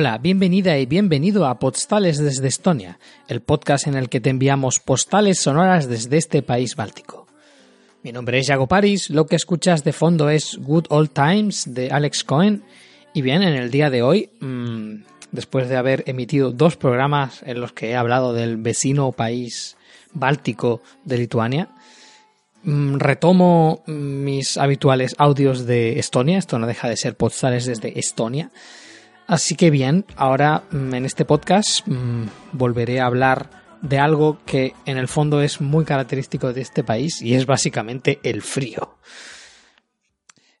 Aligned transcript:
Hola, 0.00 0.16
bienvenida 0.18 0.78
y 0.78 0.86
bienvenido 0.86 1.44
a 1.44 1.58
Postales 1.58 2.18
desde 2.18 2.46
Estonia, 2.46 3.00
el 3.26 3.40
podcast 3.40 3.88
en 3.88 3.96
el 3.96 4.08
que 4.08 4.20
te 4.20 4.30
enviamos 4.30 4.78
postales 4.78 5.40
sonoras 5.40 5.88
desde 5.88 6.18
este 6.18 6.40
país 6.40 6.76
báltico. 6.76 7.26
Mi 8.04 8.12
nombre 8.12 8.38
es 8.38 8.46
Jago 8.46 8.68
Paris, 8.68 9.10
lo 9.10 9.26
que 9.26 9.34
escuchas 9.34 9.82
de 9.82 9.92
fondo 9.92 10.30
es 10.30 10.56
Good 10.56 10.84
Old 10.90 11.10
Times 11.10 11.74
de 11.74 11.90
Alex 11.90 12.22
Cohen. 12.22 12.62
Y 13.12 13.22
bien, 13.22 13.42
en 13.42 13.54
el 13.54 13.72
día 13.72 13.90
de 13.90 14.02
hoy, 14.02 14.30
mmm, 14.38 15.02
después 15.32 15.68
de 15.68 15.76
haber 15.76 16.04
emitido 16.06 16.52
dos 16.52 16.76
programas 16.76 17.42
en 17.42 17.60
los 17.60 17.72
que 17.72 17.90
he 17.90 17.96
hablado 17.96 18.32
del 18.32 18.56
vecino 18.56 19.10
país 19.10 19.76
báltico 20.12 20.80
de 21.04 21.18
Lituania, 21.18 21.70
mmm, 22.62 22.98
retomo 22.98 23.82
mis 23.88 24.58
habituales 24.58 25.16
audios 25.18 25.66
de 25.66 25.98
Estonia. 25.98 26.38
Esto 26.38 26.56
no 26.60 26.68
deja 26.68 26.88
de 26.88 26.96
ser 26.96 27.16
postales 27.16 27.66
desde 27.66 27.98
Estonia. 27.98 28.52
Así 29.28 29.56
que 29.56 29.70
bien, 29.70 30.06
ahora 30.16 30.62
en 30.72 31.04
este 31.04 31.26
podcast 31.26 31.86
mmm, 31.86 32.28
volveré 32.52 32.98
a 32.98 33.04
hablar 33.04 33.50
de 33.82 33.98
algo 33.98 34.38
que 34.46 34.72
en 34.86 34.96
el 34.96 35.06
fondo 35.06 35.42
es 35.42 35.60
muy 35.60 35.84
característico 35.84 36.54
de 36.54 36.62
este 36.62 36.82
país 36.82 37.20
y 37.20 37.34
es 37.34 37.44
básicamente 37.44 38.20
el 38.22 38.40
frío. 38.40 38.96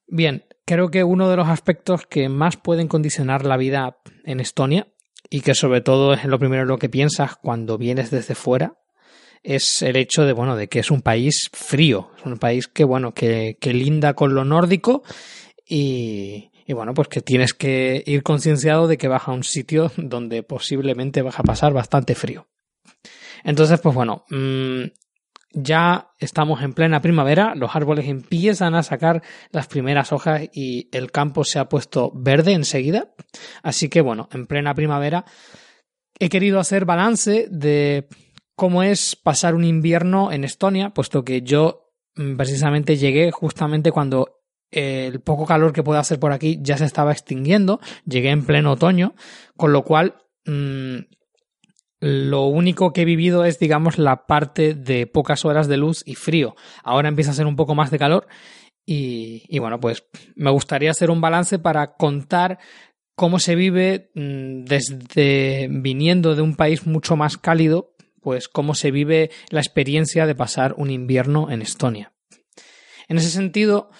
Bien, 0.06 0.44
creo 0.66 0.90
que 0.90 1.02
uno 1.02 1.30
de 1.30 1.36
los 1.38 1.48
aspectos 1.48 2.04
que 2.04 2.28
más 2.28 2.58
pueden 2.58 2.88
condicionar 2.88 3.46
la 3.46 3.56
vida 3.56 3.96
en 4.24 4.38
Estonia 4.38 4.86
y 5.30 5.40
que 5.40 5.54
sobre 5.54 5.80
todo 5.80 6.12
es 6.12 6.26
lo 6.26 6.38
primero 6.38 6.66
lo 6.66 6.76
que 6.76 6.90
piensas 6.90 7.36
cuando 7.36 7.78
vienes 7.78 8.10
desde 8.10 8.34
fuera 8.34 8.74
es 9.42 9.80
el 9.80 9.96
hecho 9.96 10.26
de 10.26 10.34
bueno 10.34 10.56
de 10.56 10.68
que 10.68 10.80
es 10.80 10.90
un 10.90 11.00
país 11.00 11.48
frío, 11.54 12.10
es 12.18 12.26
un 12.26 12.36
país 12.36 12.68
que 12.68 12.84
bueno 12.84 13.14
que, 13.14 13.56
que 13.58 13.72
linda 13.72 14.12
con 14.12 14.34
lo 14.34 14.44
nórdico 14.44 15.04
y, 15.66 16.50
y 16.68 16.74
bueno, 16.74 16.92
pues 16.92 17.08
que 17.08 17.22
tienes 17.22 17.54
que 17.54 18.04
ir 18.04 18.22
concienciado 18.22 18.86
de 18.88 18.98
que 18.98 19.08
vas 19.08 19.26
a 19.26 19.32
un 19.32 19.42
sitio 19.42 19.90
donde 19.96 20.42
posiblemente 20.42 21.22
vas 21.22 21.40
a 21.40 21.42
pasar 21.42 21.72
bastante 21.72 22.14
frío. 22.14 22.46
Entonces, 23.42 23.80
pues 23.80 23.94
bueno, 23.94 24.26
mmm, 24.28 24.82
ya 25.54 26.10
estamos 26.18 26.60
en 26.62 26.74
plena 26.74 27.00
primavera, 27.00 27.54
los 27.54 27.74
árboles 27.74 28.06
empiezan 28.06 28.74
a 28.74 28.82
sacar 28.82 29.22
las 29.50 29.66
primeras 29.66 30.12
hojas 30.12 30.42
y 30.52 30.90
el 30.92 31.10
campo 31.10 31.42
se 31.42 31.58
ha 31.58 31.70
puesto 31.70 32.12
verde 32.14 32.52
enseguida. 32.52 33.14
Así 33.62 33.88
que 33.88 34.02
bueno, 34.02 34.28
en 34.30 34.46
plena 34.46 34.74
primavera 34.74 35.24
he 36.18 36.28
querido 36.28 36.60
hacer 36.60 36.84
balance 36.84 37.48
de 37.50 38.08
cómo 38.56 38.82
es 38.82 39.16
pasar 39.16 39.54
un 39.54 39.64
invierno 39.64 40.32
en 40.32 40.44
Estonia, 40.44 40.90
puesto 40.90 41.24
que 41.24 41.40
yo 41.40 41.94
mm, 42.16 42.36
precisamente 42.36 42.98
llegué 42.98 43.30
justamente 43.30 43.90
cuando 43.90 44.37
el 44.70 45.20
poco 45.20 45.46
calor 45.46 45.72
que 45.72 45.82
puede 45.82 46.00
hacer 46.00 46.18
por 46.20 46.32
aquí 46.32 46.58
ya 46.60 46.76
se 46.76 46.84
estaba 46.84 47.12
extinguiendo, 47.12 47.80
llegué 48.04 48.30
en 48.30 48.44
pleno 48.44 48.72
otoño, 48.72 49.14
con 49.56 49.72
lo 49.72 49.84
cual 49.84 50.16
mmm, 50.44 50.98
lo 52.00 52.46
único 52.46 52.92
que 52.92 53.02
he 53.02 53.04
vivido 53.04 53.44
es, 53.44 53.58
digamos, 53.58 53.98
la 53.98 54.26
parte 54.26 54.74
de 54.74 55.06
pocas 55.06 55.44
horas 55.44 55.66
de 55.66 55.78
luz 55.78 56.02
y 56.06 56.14
frío. 56.14 56.54
Ahora 56.84 57.08
empieza 57.08 57.32
a 57.32 57.34
ser 57.34 57.46
un 57.46 57.56
poco 57.56 57.74
más 57.74 57.90
de 57.90 57.98
calor 57.98 58.28
y, 58.86 59.58
bueno, 59.58 59.80
pues 59.80 60.04
me 60.34 60.50
gustaría 60.50 60.90
hacer 60.90 61.10
un 61.10 61.20
balance 61.20 61.58
para 61.58 61.96
contar 61.96 62.58
cómo 63.14 63.38
se 63.38 63.54
vive 63.54 64.10
mmm, 64.14 64.64
desde 64.64 65.68
viniendo 65.70 66.34
de 66.34 66.42
un 66.42 66.56
país 66.56 66.86
mucho 66.86 67.16
más 67.16 67.36
cálido, 67.36 67.94
pues 68.20 68.48
cómo 68.48 68.74
se 68.74 68.90
vive 68.90 69.30
la 69.50 69.60
experiencia 69.60 70.26
de 70.26 70.34
pasar 70.34 70.74
un 70.76 70.90
invierno 70.90 71.50
en 71.50 71.62
Estonia. 71.62 72.12
En 73.08 73.16
ese 73.16 73.30
sentido, 73.30 73.90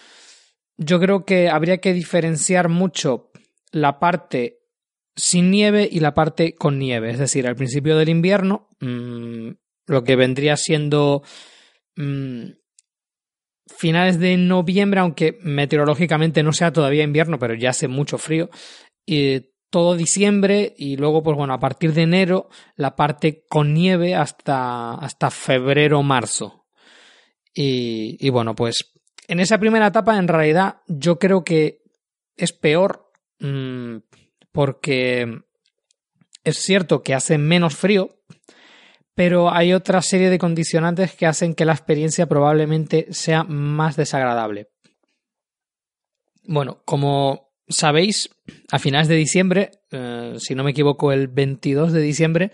yo 0.78 1.00
creo 1.00 1.24
que 1.24 1.50
habría 1.50 1.78
que 1.78 1.92
diferenciar 1.92 2.68
mucho 2.68 3.30
la 3.72 3.98
parte 3.98 4.60
sin 5.16 5.50
nieve 5.50 5.88
y 5.90 6.00
la 6.00 6.14
parte 6.14 6.54
con 6.54 6.78
nieve. 6.78 7.10
Es 7.10 7.18
decir, 7.18 7.46
al 7.46 7.56
principio 7.56 7.96
del 7.98 8.08
invierno, 8.08 8.68
mmm, 8.80 9.50
lo 9.86 10.04
que 10.04 10.16
vendría 10.16 10.56
siendo 10.56 11.22
mmm, 11.96 12.44
finales 13.66 14.20
de 14.20 14.36
noviembre, 14.36 15.00
aunque 15.00 15.38
meteorológicamente 15.42 16.42
no 16.44 16.52
sea 16.52 16.72
todavía 16.72 17.02
invierno, 17.02 17.38
pero 17.38 17.54
ya 17.54 17.70
hace 17.70 17.88
mucho 17.88 18.16
frío. 18.16 18.48
Y 19.04 19.50
todo 19.70 19.96
diciembre 19.96 20.74
y 20.78 20.96
luego, 20.96 21.22
pues 21.22 21.36
bueno, 21.36 21.54
a 21.54 21.60
partir 21.60 21.92
de 21.92 22.02
enero, 22.02 22.48
la 22.76 22.94
parte 22.94 23.44
con 23.48 23.74
nieve 23.74 24.14
hasta, 24.14 24.94
hasta 24.94 25.30
febrero, 25.30 26.02
marzo. 26.02 26.66
Y 27.52 28.30
bueno, 28.30 28.54
pues 28.54 28.97
en 29.28 29.40
esa 29.40 29.58
primera 29.58 29.86
etapa, 29.86 30.18
en 30.18 30.26
realidad, 30.26 30.82
yo 30.88 31.18
creo 31.18 31.44
que 31.44 31.82
es 32.36 32.52
peor. 32.52 33.12
Mmm, 33.40 33.98
porque 34.52 35.42
es 36.42 36.58
cierto 36.58 37.02
que 37.02 37.14
hace 37.14 37.38
menos 37.38 37.76
frío, 37.76 38.16
pero 39.14 39.52
hay 39.52 39.72
otra 39.72 40.02
serie 40.02 40.30
de 40.30 40.38
condicionantes 40.38 41.14
que 41.14 41.26
hacen 41.26 41.54
que 41.54 41.64
la 41.64 41.74
experiencia 41.74 42.26
probablemente 42.26 43.06
sea 43.10 43.44
más 43.44 43.96
desagradable. 43.96 44.70
Bueno, 46.44 46.82
como 46.84 47.52
sabéis, 47.68 48.30
a 48.72 48.78
finales 48.78 49.08
de 49.08 49.16
diciembre, 49.16 49.70
eh, 49.90 50.34
si 50.38 50.54
no 50.54 50.64
me 50.64 50.70
equivoco, 50.70 51.12
el 51.12 51.28
22 51.28 51.92
de 51.92 52.00
diciembre 52.00 52.52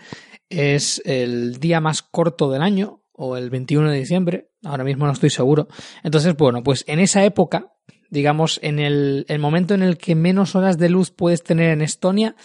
es 0.49 1.01
el 1.05 1.59
día 1.59 1.79
más 1.79 2.03
corto 2.03 2.51
del 2.51 2.61
año, 2.61 3.04
o 3.17 3.37
el 3.37 3.49
21 3.49 3.91
de 3.91 3.97
diciembre, 3.97 4.49
ahora 4.63 4.83
mismo 4.83 5.05
no 5.05 5.13
estoy 5.13 5.29
seguro. 5.29 5.67
Entonces, 6.03 6.35
bueno, 6.35 6.63
pues 6.63 6.83
en 6.87 6.99
esa 6.99 7.23
época 7.23 7.71
digamos, 8.09 8.59
en 8.63 8.79
el, 8.79 9.25
momento 9.39 9.73
en 9.73 9.83
el 9.83 9.97
que 9.97 10.15
menos 10.15 10.55
horas 10.55 10.77
de 10.77 10.89
luz 10.89 11.11
puedes 11.11 11.43
tener 11.43 11.71
en 11.71 11.81
Estonia, 11.81 12.35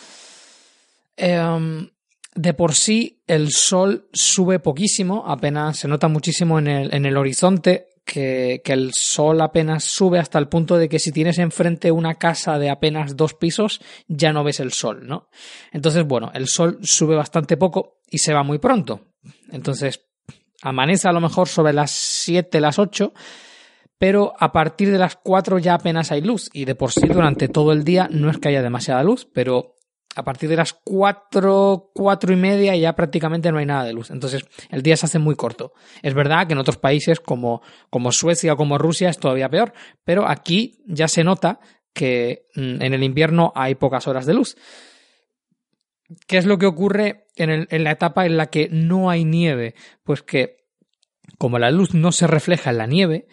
eh, 1.16 1.88
de 2.34 2.54
por 2.54 2.74
sí 2.74 3.22
el 3.26 3.50
sol 3.50 4.08
sube 4.12 4.58
poquísimo, 4.58 5.24
apenas 5.26 5.78
se 5.78 5.88
nota 5.88 6.08
muchísimo 6.08 6.58
en 6.58 6.66
el, 6.68 6.94
en 6.94 7.06
el 7.06 7.16
horizonte. 7.16 7.86
Que, 8.02 8.60
el 8.64 8.90
sol 8.92 9.40
apenas 9.40 9.84
sube 9.84 10.18
hasta 10.18 10.38
el 10.38 10.48
punto 10.48 10.76
de 10.78 10.88
que 10.88 10.98
si 10.98 11.12
tienes 11.12 11.38
enfrente 11.38 11.92
una 11.92 12.16
casa 12.16 12.58
de 12.58 12.68
apenas 12.68 13.16
dos 13.16 13.34
pisos, 13.34 13.80
ya 14.08 14.32
no 14.32 14.42
ves 14.42 14.58
el 14.58 14.72
sol, 14.72 15.06
¿no? 15.06 15.28
Entonces, 15.70 16.04
bueno, 16.04 16.32
el 16.34 16.48
sol 16.48 16.78
sube 16.82 17.14
bastante 17.14 17.56
poco 17.56 18.00
y 18.10 18.18
se 18.18 18.32
va 18.34 18.42
muy 18.42 18.58
pronto. 18.58 19.12
Entonces, 19.52 20.09
amanece 20.62 21.08
a 21.08 21.12
lo 21.12 21.20
mejor 21.20 21.48
sobre 21.48 21.72
las 21.72 21.90
7, 21.90 22.60
las 22.60 22.78
8 22.78 23.12
pero 24.00 24.32
a 24.38 24.50
partir 24.50 24.90
de 24.90 24.96
las 24.96 25.16
4 25.16 25.58
ya 25.58 25.74
apenas 25.74 26.10
hay 26.10 26.22
luz 26.22 26.48
y 26.54 26.64
de 26.64 26.74
por 26.74 26.90
sí 26.90 27.06
durante 27.06 27.48
todo 27.48 27.70
el 27.72 27.84
día 27.84 28.08
no 28.10 28.30
es 28.30 28.38
que 28.38 28.48
haya 28.48 28.62
demasiada 28.62 29.02
luz, 29.02 29.28
pero 29.30 29.76
a 30.16 30.24
partir 30.24 30.48
de 30.48 30.56
las 30.56 30.72
4, 30.72 31.90
4 31.94 32.32
y 32.32 32.36
media 32.36 32.74
ya 32.76 32.94
prácticamente 32.94 33.52
no 33.52 33.58
hay 33.58 33.66
nada 33.66 33.84
de 33.84 33.92
luz. 33.92 34.10
Entonces 34.10 34.46
el 34.70 34.82
día 34.82 34.96
se 34.96 35.04
hace 35.04 35.18
muy 35.18 35.36
corto. 35.36 35.74
Es 36.00 36.14
verdad 36.14 36.46
que 36.46 36.54
en 36.54 36.58
otros 36.60 36.78
países 36.78 37.20
como, 37.20 37.60
como 37.90 38.10
Suecia 38.10 38.54
o 38.54 38.56
como 38.56 38.78
Rusia 38.78 39.10
es 39.10 39.18
todavía 39.18 39.50
peor, 39.50 39.74
pero 40.02 40.26
aquí 40.26 40.82
ya 40.86 41.06
se 41.06 41.22
nota 41.22 41.60
que 41.92 42.46
mm, 42.54 42.80
en 42.80 42.94
el 42.94 43.04
invierno 43.04 43.52
hay 43.54 43.74
pocas 43.74 44.08
horas 44.08 44.24
de 44.24 44.32
luz. 44.32 44.56
¿Qué 46.26 46.38
es 46.38 46.46
lo 46.46 46.58
que 46.58 46.66
ocurre 46.66 47.26
en, 47.36 47.50
el, 47.50 47.68
en 47.70 47.84
la 47.84 47.92
etapa 47.92 48.26
en 48.26 48.36
la 48.36 48.46
que 48.46 48.68
no 48.70 49.10
hay 49.10 49.24
nieve? 49.24 49.74
Pues 50.04 50.22
que 50.22 50.64
como 51.38 51.58
la 51.58 51.70
luz 51.70 51.94
no 51.94 52.12
se 52.12 52.26
refleja 52.26 52.70
en 52.70 52.78
la 52.78 52.86
nieve, 52.86 53.26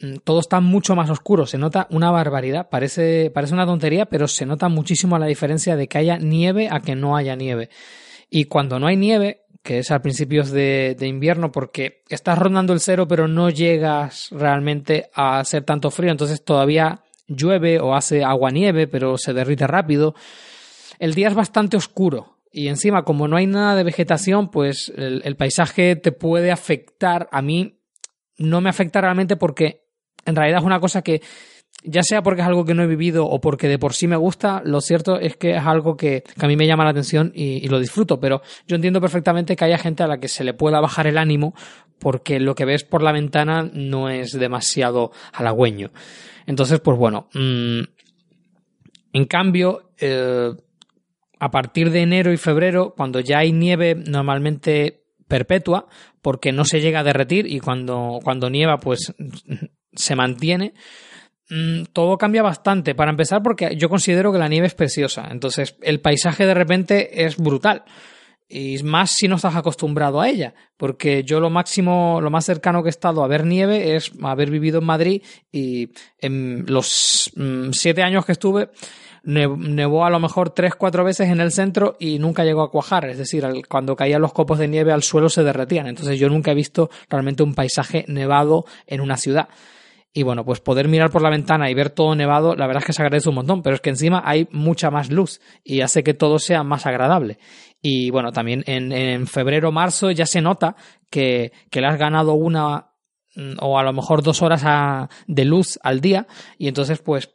Mm, 0.00 0.16
todo 0.24 0.40
está 0.40 0.60
mucho 0.60 0.96
más 0.96 1.08
oscuro, 1.10 1.46
se 1.46 1.58
nota 1.58 1.86
una 1.90 2.10
barbaridad, 2.10 2.68
parece, 2.68 3.30
parece 3.30 3.54
una 3.54 3.66
tontería, 3.66 4.06
pero 4.06 4.26
se 4.26 4.44
nota 4.44 4.68
muchísimo 4.68 5.18
la 5.18 5.26
diferencia 5.26 5.76
de 5.76 5.86
que 5.86 5.98
haya 5.98 6.18
nieve 6.18 6.68
a 6.70 6.80
que 6.80 6.96
no 6.96 7.16
haya 7.16 7.36
nieve. 7.36 7.70
Y 8.28 8.46
cuando 8.46 8.80
no 8.80 8.86
hay 8.88 8.96
nieve, 8.96 9.42
que 9.62 9.78
es 9.78 9.90
a 9.90 10.02
principios 10.02 10.50
de, 10.50 10.96
invierno, 11.00 11.52
porque 11.52 12.02
estás 12.08 12.38
rondando 12.38 12.72
el 12.72 12.80
cero, 12.80 13.06
pero 13.08 13.28
no 13.28 13.50
llegas 13.50 14.28
realmente 14.32 15.10
a 15.14 15.38
hacer 15.38 15.62
tanto 15.64 15.90
frío, 15.90 16.10
entonces 16.10 16.44
todavía 16.44 17.02
llueve 17.28 17.80
o 17.80 17.94
hace 17.94 18.24
agua 18.24 18.50
nieve, 18.50 18.88
pero 18.88 19.16
se 19.16 19.32
derrite 19.32 19.66
rápido. 19.66 20.14
El 20.98 21.14
día 21.14 21.28
es 21.28 21.34
bastante 21.34 21.76
oscuro 21.76 22.38
y 22.50 22.68
encima, 22.68 23.04
como 23.04 23.28
no 23.28 23.36
hay 23.36 23.46
nada 23.46 23.74
de 23.74 23.84
vegetación, 23.84 24.50
pues 24.50 24.92
el 24.96 25.36
paisaje 25.36 25.96
te 25.96 26.12
puede 26.12 26.52
afectar. 26.52 27.28
A 27.32 27.42
mí 27.42 27.80
no 28.38 28.60
me 28.60 28.70
afecta 28.70 29.00
realmente 29.00 29.36
porque 29.36 29.84
en 30.24 30.36
realidad 30.36 30.60
es 30.60 30.64
una 30.64 30.80
cosa 30.80 31.02
que 31.02 31.20
ya 31.82 32.02
sea 32.02 32.22
porque 32.22 32.40
es 32.40 32.46
algo 32.46 32.64
que 32.64 32.74
no 32.74 32.82
he 32.82 32.86
vivido 32.86 33.26
o 33.26 33.40
porque 33.40 33.68
de 33.68 33.78
por 33.78 33.92
sí 33.92 34.06
me 34.06 34.16
gusta, 34.16 34.62
lo 34.64 34.80
cierto 34.80 35.18
es 35.18 35.36
que 35.36 35.56
es 35.56 35.64
algo 35.64 35.96
que, 35.96 36.24
a 36.38 36.46
mí 36.46 36.56
me 36.56 36.66
llama 36.66 36.84
la 36.84 36.90
atención 36.90 37.30
y, 37.34 37.68
lo 37.68 37.78
disfruto, 37.78 38.18
pero 38.20 38.40
yo 38.66 38.76
entiendo 38.76 39.00
perfectamente 39.00 39.54
que 39.54 39.64
haya 39.64 39.78
gente 39.78 40.02
a 40.02 40.06
la 40.06 40.18
que 40.18 40.28
se 40.28 40.44
le 40.44 40.54
pueda 40.54 40.80
bajar 40.80 41.06
el 41.06 41.18
ánimo 41.18 41.54
porque 41.98 42.40
lo 42.40 42.54
que 42.54 42.64
ves 42.64 42.84
por 42.84 43.02
la 43.02 43.12
ventana 43.12 43.68
no 43.72 44.08
es 44.08 44.32
demasiado 44.32 45.12
halagüeño. 45.32 45.92
Entonces, 46.46 46.80
pues 46.80 46.98
bueno, 46.98 47.28
mm, 47.34 47.80
en 49.12 49.24
cambio, 49.26 49.90
eh, 49.98 50.52
a 51.38 51.50
partir 51.50 51.90
de 51.90 52.02
enero 52.02 52.32
y 52.32 52.36
febrero, 52.36 52.94
cuando 52.96 53.20
ya 53.20 53.38
hay 53.38 53.52
nieve 53.52 53.94
normalmente 53.94 55.04
perpetua, 55.28 55.86
porque 56.22 56.52
no 56.52 56.64
se 56.64 56.80
llega 56.80 57.00
a 57.00 57.04
derretir 57.04 57.46
y 57.46 57.60
cuando, 57.60 58.20
cuando 58.22 58.50
nieva, 58.50 58.78
pues 58.78 59.14
se 59.92 60.16
mantiene, 60.16 60.74
Mm, 61.50 61.84
todo 61.92 62.16
cambia 62.16 62.42
bastante. 62.42 62.94
Para 62.94 63.10
empezar, 63.10 63.42
porque 63.42 63.76
yo 63.76 63.88
considero 63.88 64.32
que 64.32 64.38
la 64.38 64.48
nieve 64.48 64.66
es 64.66 64.74
preciosa. 64.74 65.28
Entonces, 65.30 65.76
el 65.82 66.00
paisaje 66.00 66.46
de 66.46 66.54
repente 66.54 67.24
es 67.24 67.36
brutal. 67.36 67.84
Y 68.48 68.82
más 68.82 69.12
si 69.12 69.26
no 69.28 69.36
estás 69.36 69.56
acostumbrado 69.56 70.20
a 70.20 70.28
ella. 70.28 70.54
Porque 70.76 71.22
yo 71.24 71.40
lo 71.40 71.50
máximo, 71.50 72.20
lo 72.20 72.30
más 72.30 72.44
cercano 72.44 72.82
que 72.82 72.88
he 72.88 72.90
estado 72.90 73.22
a 73.22 73.28
ver 73.28 73.44
nieve 73.44 73.96
es 73.96 74.12
haber 74.22 74.50
vivido 74.50 74.78
en 74.78 74.84
Madrid 74.84 75.22
y 75.50 75.90
en 76.18 76.64
los 76.66 77.30
mm, 77.36 77.70
siete 77.72 78.02
años 78.02 78.24
que 78.24 78.32
estuve, 78.32 78.70
nevó 79.24 80.04
a 80.04 80.10
lo 80.10 80.20
mejor 80.20 80.50
tres, 80.50 80.74
cuatro 80.74 81.04
veces 81.04 81.28
en 81.28 81.40
el 81.40 81.50
centro 81.50 81.96
y 81.98 82.18
nunca 82.18 82.44
llegó 82.44 82.62
a 82.62 82.70
cuajar. 82.70 83.08
Es 83.08 83.18
decir, 83.18 83.44
cuando 83.68 83.96
caían 83.96 84.22
los 84.22 84.32
copos 84.32 84.58
de 84.58 84.68
nieve 84.68 84.92
al 84.92 85.02
suelo 85.02 85.28
se 85.28 85.42
derretían. 85.42 85.86
Entonces 85.86 86.18
yo 86.18 86.28
nunca 86.28 86.52
he 86.52 86.54
visto 86.54 86.90
realmente 87.08 87.42
un 87.42 87.54
paisaje 87.54 88.04
nevado 88.08 88.64
en 88.86 89.00
una 89.00 89.16
ciudad. 89.16 89.48
Y 90.16 90.22
bueno, 90.22 90.44
pues 90.44 90.60
poder 90.60 90.86
mirar 90.86 91.10
por 91.10 91.22
la 91.22 91.30
ventana 91.30 91.68
y 91.68 91.74
ver 91.74 91.90
todo 91.90 92.14
nevado, 92.14 92.54
la 92.54 92.68
verdad 92.68 92.82
es 92.82 92.86
que 92.86 92.92
se 92.92 93.02
agradece 93.02 93.28
un 93.28 93.34
montón, 93.34 93.62
pero 93.62 93.74
es 93.74 93.80
que 93.80 93.90
encima 93.90 94.22
hay 94.24 94.46
mucha 94.52 94.88
más 94.88 95.10
luz 95.10 95.40
y 95.64 95.80
hace 95.80 96.04
que 96.04 96.14
todo 96.14 96.38
sea 96.38 96.62
más 96.62 96.86
agradable. 96.86 97.38
Y 97.82 98.10
bueno, 98.10 98.30
también 98.30 98.62
en, 98.66 98.92
en 98.92 99.26
febrero, 99.26 99.72
marzo 99.72 100.12
ya 100.12 100.24
se 100.24 100.40
nota 100.40 100.76
que, 101.10 101.52
que 101.68 101.80
le 101.80 101.88
has 101.88 101.98
ganado 101.98 102.34
una 102.34 102.92
mm, 103.34 103.54
o 103.60 103.76
a 103.76 103.82
lo 103.82 103.92
mejor 103.92 104.22
dos 104.22 104.40
horas 104.40 105.10
de 105.26 105.44
luz 105.44 105.80
al 105.82 106.00
día 106.00 106.28
y 106.58 106.68
entonces 106.68 107.00
pues 107.00 107.33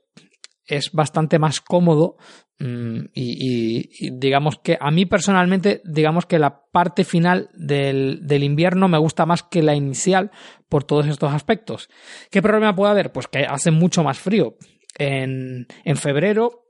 es 0.70 0.92
bastante 0.92 1.40
más 1.40 1.62
cómodo 1.62 2.18
Mm, 2.62 3.06
y, 3.14 4.10
digamos 4.12 4.60
que 4.60 4.78
a 4.80 4.92
mí 4.92 5.06
personalmente, 5.06 5.82
digamos 5.86 6.26
que 6.26 6.40
la 6.40 6.66
parte 6.72 7.06
final 7.06 7.50
del, 7.54 8.28
del, 8.28 8.44
invierno 8.44 8.90
me 8.90 8.98
gusta 8.98 9.26
más 9.26 9.44
que 9.44 9.64
la 9.64 9.76
inicial 9.76 10.32
por 10.68 10.84
todos 10.84 11.08
estos 11.08 11.32
aspectos. 11.34 11.90
¿Qué 12.30 12.42
problema 12.42 12.76
puede 12.76 12.92
haber? 12.92 13.14
Pues 13.14 13.28
que 13.28 13.46
hace 13.46 13.72
mucho 13.72 14.04
más 14.04 14.20
frío. 14.20 14.58
En, 14.98 15.68
en 15.86 15.96
febrero 15.96 16.66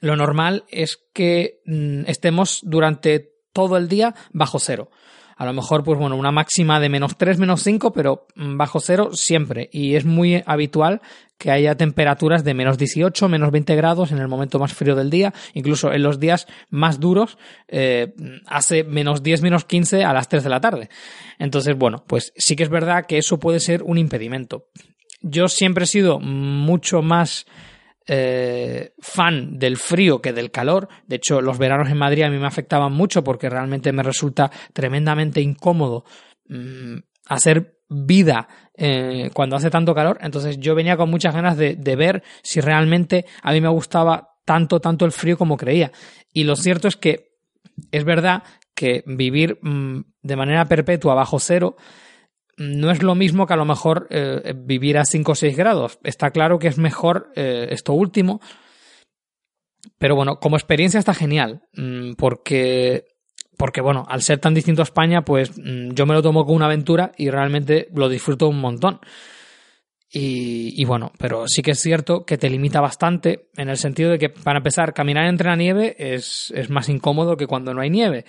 lo 0.00 0.16
normal 0.16 0.64
es 0.68 0.98
que 1.12 1.60
mm, 1.64 2.06
estemos 2.08 2.60
durante 2.64 3.30
todo 3.52 3.76
el 3.76 3.88
día 3.88 4.16
bajo 4.32 4.58
cero. 4.58 4.90
A 5.36 5.44
lo 5.44 5.52
mejor, 5.52 5.82
pues 5.82 5.98
bueno, 5.98 6.16
una 6.16 6.30
máxima 6.30 6.80
de 6.80 6.88
menos 6.88 7.16
3, 7.16 7.38
menos 7.38 7.62
5, 7.62 7.92
pero 7.92 8.26
bajo 8.36 8.80
cero 8.80 9.10
siempre. 9.12 9.68
Y 9.72 9.96
es 9.96 10.04
muy 10.04 10.42
habitual 10.46 11.00
que 11.38 11.50
haya 11.50 11.74
temperaturas 11.74 12.44
de 12.44 12.54
menos 12.54 12.78
18, 12.78 13.28
menos 13.28 13.50
20 13.50 13.74
grados 13.76 14.12
en 14.12 14.18
el 14.18 14.28
momento 14.28 14.58
más 14.58 14.72
frío 14.72 14.94
del 14.94 15.10
día. 15.10 15.34
Incluso 15.54 15.92
en 15.92 16.02
los 16.02 16.20
días 16.20 16.46
más 16.70 17.00
duros 17.00 17.38
eh, 17.68 18.14
hace 18.46 18.84
menos 18.84 19.22
10, 19.22 19.42
menos 19.42 19.64
15 19.64 20.04
a 20.04 20.12
las 20.12 20.28
3 20.28 20.44
de 20.44 20.50
la 20.50 20.60
tarde. 20.60 20.88
Entonces, 21.38 21.76
bueno, 21.76 22.04
pues 22.06 22.32
sí 22.36 22.56
que 22.56 22.62
es 22.62 22.70
verdad 22.70 23.06
que 23.06 23.18
eso 23.18 23.38
puede 23.38 23.60
ser 23.60 23.82
un 23.82 23.98
impedimento. 23.98 24.66
Yo 25.20 25.48
siempre 25.48 25.84
he 25.84 25.88
sido 25.88 26.20
mucho 26.20 27.02
más 27.02 27.46
eh, 28.06 28.94
fan 28.98 29.58
del 29.58 29.76
frío 29.76 30.20
que 30.20 30.32
del 30.32 30.50
calor. 30.50 30.88
De 31.06 31.16
hecho, 31.16 31.40
los 31.40 31.58
veranos 31.58 31.88
en 31.88 31.96
Madrid 31.96 32.22
a 32.24 32.30
mí 32.30 32.38
me 32.38 32.46
afectaban 32.46 32.92
mucho 32.92 33.24
porque 33.24 33.48
realmente 33.48 33.92
me 33.92 34.02
resulta 34.02 34.50
tremendamente 34.72 35.40
incómodo 35.40 36.04
mm, 36.48 36.96
hacer 37.26 37.78
vida 37.88 38.48
eh, 38.76 39.30
cuando 39.32 39.56
hace 39.56 39.70
tanto 39.70 39.94
calor. 39.94 40.18
Entonces 40.20 40.58
yo 40.58 40.74
venía 40.74 40.96
con 40.96 41.10
muchas 41.10 41.34
ganas 41.34 41.56
de, 41.56 41.96
ver 41.96 42.22
si 42.42 42.60
realmente 42.60 43.24
a 43.42 43.52
mí 43.52 43.60
me 43.60 43.68
gustaba 43.68 44.36
tanto, 44.44 44.80
tanto 44.80 45.04
el 45.04 45.12
frío 45.12 45.38
como 45.38 45.56
creía. 45.56 45.90
Y 46.32 46.44
lo 46.44 46.56
cierto 46.56 46.88
es 46.88 46.96
que 46.96 47.32
es 47.90 48.04
verdad 48.04 48.42
que 48.74 49.02
vivir 49.06 49.58
mm, 49.62 50.00
de 50.22 50.36
manera 50.36 50.66
perpetua 50.66 51.14
bajo 51.14 51.38
cero 51.38 51.76
no 52.56 52.90
es 52.90 53.02
lo 53.02 53.14
mismo 53.14 53.46
que 53.46 53.54
a 53.54 53.58
lo 53.58 53.64
mejor 53.64 54.06
eh, 54.10 54.54
vivir 54.56 54.98
a 54.98 55.04
5 55.04 55.32
o 55.32 55.34
6 55.34 55.56
grados. 55.56 55.98
Está 56.04 56.30
claro 56.30 56.58
que 56.58 56.68
es 56.68 56.78
mejor 56.78 57.32
eh, 57.34 57.68
esto 57.70 57.92
último. 57.92 58.40
Pero 59.98 60.16
bueno, 60.16 60.38
como 60.38 60.56
experiencia 60.56 60.98
está 60.98 61.14
genial. 61.14 61.62
Mm, 61.74 62.12
porque, 62.14 63.06
porque 63.56 63.80
bueno, 63.80 64.04
al 64.08 64.22
ser 64.22 64.38
tan 64.38 64.54
distinto 64.54 64.82
a 64.82 64.84
España, 64.84 65.24
pues 65.24 65.52
mm, 65.56 65.90
yo 65.94 66.06
me 66.06 66.14
lo 66.14 66.22
tomo 66.22 66.44
como 66.44 66.56
una 66.56 66.66
aventura 66.66 67.12
y 67.16 67.30
realmente 67.30 67.88
lo 67.94 68.08
disfruto 68.08 68.48
un 68.48 68.60
montón. 68.60 69.00
Y, 70.16 70.84
bueno, 70.84 71.10
pero 71.18 71.48
sí 71.48 71.60
que 71.60 71.72
es 71.72 71.80
cierto 71.80 72.24
que 72.24 72.38
te 72.38 72.48
limita 72.48 72.80
bastante 72.80 73.48
en 73.56 73.68
el 73.68 73.76
sentido 73.76 74.10
de 74.10 74.18
que, 74.20 74.28
para 74.28 74.58
empezar, 74.58 74.94
caminar 74.94 75.26
entre 75.26 75.48
la 75.48 75.56
nieve 75.56 75.96
es, 75.98 76.52
es 76.54 76.70
más 76.70 76.88
incómodo 76.88 77.36
que 77.36 77.48
cuando 77.48 77.74
no 77.74 77.80
hay 77.80 77.90
nieve. 77.90 78.24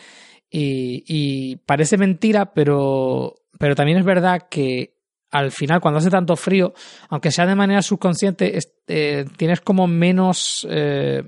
Y 0.50 1.58
parece 1.58 1.98
mentira, 1.98 2.56
pero 2.56 3.36
pero 3.60 3.76
también 3.76 3.98
es 3.98 4.06
verdad 4.06 4.48
que 4.50 4.96
al 5.32 5.52
final, 5.52 5.82
cuando 5.82 5.98
hace 6.00 6.10
tanto 6.10 6.36
frío, 6.36 6.74
aunque 7.10 7.32
sea 7.32 7.46
de 7.46 7.56
manera 7.56 7.82
subconsciente, 7.82 8.58
eh, 8.88 9.26
tienes 9.36 9.60
como 9.60 9.86
menos 9.86 10.66
eh, 10.70 11.24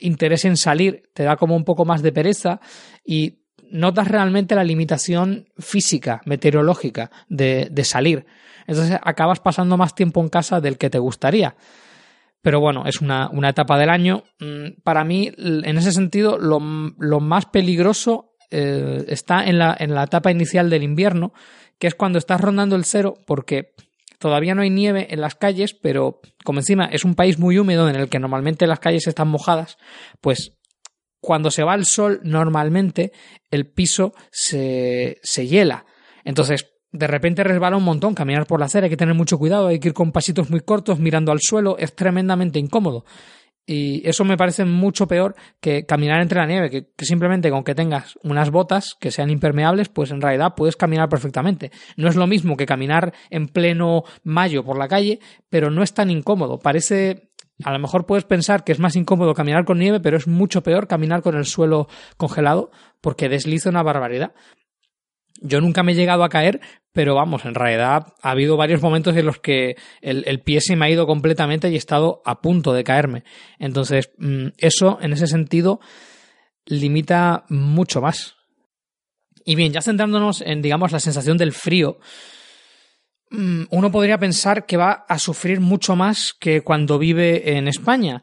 interés 0.00 0.44
en 0.44 0.56
salir, 0.56 1.10
te 1.14 1.22
da 1.22 1.36
como 1.36 1.54
un 1.54 1.64
poco 1.64 1.84
más 1.84 2.02
de 2.02 2.12
pereza 2.12 2.60
y 3.04 3.44
notas 3.70 4.08
realmente 4.08 4.54
la 4.54 4.64
limitación 4.64 5.48
física, 5.58 6.20
meteorológica 6.24 7.10
de, 7.28 7.70
salir. 7.84 8.26
Entonces 8.66 8.98
acabas 9.02 9.40
pasando 9.40 9.76
más 9.76 9.94
tiempo 9.94 10.20
en 10.20 10.28
casa 10.28 10.60
del 10.60 10.78
que 10.78 10.90
te 10.90 10.98
gustaría. 10.98 11.56
Pero 12.40 12.60
bueno, 12.60 12.84
es 12.86 13.00
una, 13.00 13.30
etapa 13.48 13.78
del 13.78 13.90
año. 13.90 14.24
Mm, 14.40 14.80
para 14.82 15.04
mí, 15.04 15.30
en 15.36 15.78
ese 15.78 15.92
sentido, 15.92 16.38
lo, 16.38 16.60
lo 16.98 17.20
más 17.20 17.46
peligroso 17.46 18.32
eh, 18.50 19.04
está 19.08 19.44
en 19.44 19.58
la, 19.58 19.76
en 19.78 19.94
la 19.94 20.04
etapa 20.04 20.30
inicial 20.30 20.70
del 20.70 20.82
invierno, 20.82 21.32
que 21.78 21.86
es 21.86 21.94
cuando 21.94 22.18
estás 22.18 22.40
rondando 22.40 22.76
el 22.76 22.84
cero, 22.84 23.14
porque 23.26 23.74
todavía 24.18 24.54
no 24.54 24.62
hay 24.62 24.70
nieve 24.70 25.08
en 25.10 25.20
las 25.20 25.34
calles, 25.34 25.74
pero 25.74 26.20
como 26.44 26.60
encima 26.60 26.86
es 26.86 27.04
un 27.04 27.14
país 27.14 27.38
muy 27.38 27.58
húmedo 27.58 27.88
en 27.88 27.96
el 27.96 28.08
que 28.08 28.18
normalmente 28.18 28.66
las 28.66 28.80
calles 28.80 29.06
están 29.06 29.28
mojadas, 29.28 29.78
pues 30.20 30.54
cuando 31.20 31.50
se 31.50 31.64
va 31.64 31.74
el 31.74 31.84
sol, 31.84 32.20
normalmente 32.22 33.12
el 33.50 33.70
piso 33.70 34.12
se, 34.30 35.18
se 35.22 35.46
hiela. 35.46 35.84
Entonces, 36.24 36.66
de 36.90 37.06
repente 37.06 37.44
resbala 37.44 37.76
un 37.76 37.84
montón 37.84 38.14
caminar 38.14 38.46
por 38.46 38.60
la 38.60 38.66
acera, 38.66 38.84
hay 38.84 38.90
que 38.90 38.96
tener 38.96 39.14
mucho 39.14 39.38
cuidado, 39.38 39.68
hay 39.68 39.78
que 39.78 39.88
ir 39.88 39.94
con 39.94 40.12
pasitos 40.12 40.50
muy 40.50 40.60
cortos 40.60 40.98
mirando 40.98 41.32
al 41.32 41.40
suelo, 41.40 41.76
es 41.78 41.94
tremendamente 41.94 42.58
incómodo. 42.58 43.04
Y 43.70 44.00
eso 44.08 44.24
me 44.24 44.38
parece 44.38 44.64
mucho 44.64 45.06
peor 45.06 45.34
que 45.60 45.84
caminar 45.84 46.22
entre 46.22 46.40
la 46.40 46.46
nieve, 46.46 46.70
que, 46.70 47.04
simplemente 47.04 47.50
con 47.50 47.64
que 47.64 47.74
tengas 47.74 48.18
unas 48.22 48.50
botas 48.50 48.96
que 48.98 49.10
sean 49.10 49.28
impermeables, 49.28 49.90
pues 49.90 50.10
en 50.10 50.22
realidad 50.22 50.54
puedes 50.56 50.74
caminar 50.74 51.10
perfectamente. 51.10 51.70
No 51.98 52.08
es 52.08 52.16
lo 52.16 52.26
mismo 52.26 52.56
que 52.56 52.64
caminar 52.64 53.12
en 53.28 53.46
pleno 53.46 54.04
mayo 54.24 54.64
por 54.64 54.78
la 54.78 54.88
calle, 54.88 55.20
pero 55.50 55.70
no 55.70 55.82
es 55.82 55.92
tan 55.92 56.10
incómodo. 56.10 56.58
Parece, 56.58 57.28
a 57.62 57.70
lo 57.70 57.78
mejor 57.78 58.06
puedes 58.06 58.24
pensar 58.24 58.64
que 58.64 58.72
es 58.72 58.78
más 58.78 58.96
incómodo 58.96 59.34
caminar 59.34 59.66
con 59.66 59.78
nieve, 59.78 60.00
pero 60.00 60.16
es 60.16 60.26
mucho 60.26 60.62
peor 60.62 60.88
caminar 60.88 61.20
con 61.20 61.36
el 61.36 61.44
suelo 61.44 61.88
congelado 62.16 62.70
porque 63.02 63.28
desliza 63.28 63.68
una 63.68 63.82
barbaridad. 63.82 64.32
Yo 65.40 65.60
nunca 65.60 65.82
me 65.82 65.92
he 65.92 65.94
llegado 65.94 66.24
a 66.24 66.28
caer, 66.28 66.60
pero 66.92 67.14
vamos, 67.14 67.44
en 67.44 67.54
realidad 67.54 68.14
ha 68.22 68.30
habido 68.30 68.56
varios 68.56 68.82
momentos 68.82 69.16
en 69.16 69.26
los 69.26 69.38
que 69.38 69.76
el, 70.00 70.40
pie 70.40 70.60
se 70.60 70.74
me 70.74 70.86
ha 70.86 70.90
ido 70.90 71.06
completamente 71.06 71.68
y 71.68 71.74
he 71.74 71.78
estado 71.78 72.22
a 72.24 72.40
punto 72.40 72.72
de 72.72 72.84
caerme. 72.84 73.24
Entonces, 73.58 74.10
mm, 74.18 74.48
eso 74.56 74.98
en 75.00 75.12
ese 75.12 75.26
sentido 75.26 75.80
limita 76.66 77.44
mucho 77.48 78.00
más. 78.00 78.34
Y 79.44 79.54
bien, 79.54 79.72
ya 79.72 79.80
centrándonos 79.80 80.40
en, 80.40 80.60
digamos, 80.60 80.92
la 80.92 81.00
sensación 81.00 81.38
del 81.38 81.52
frío, 81.52 81.98
mm, 83.30 83.64
uno 83.70 83.92
podría 83.92 84.18
pensar 84.18 84.66
que 84.66 84.76
va 84.76 85.04
a 85.08 85.18
sufrir 85.18 85.60
mucho 85.60 85.94
más 85.94 86.34
que 86.34 86.62
cuando 86.62 86.98
vive 86.98 87.56
en 87.56 87.68
España. 87.68 88.22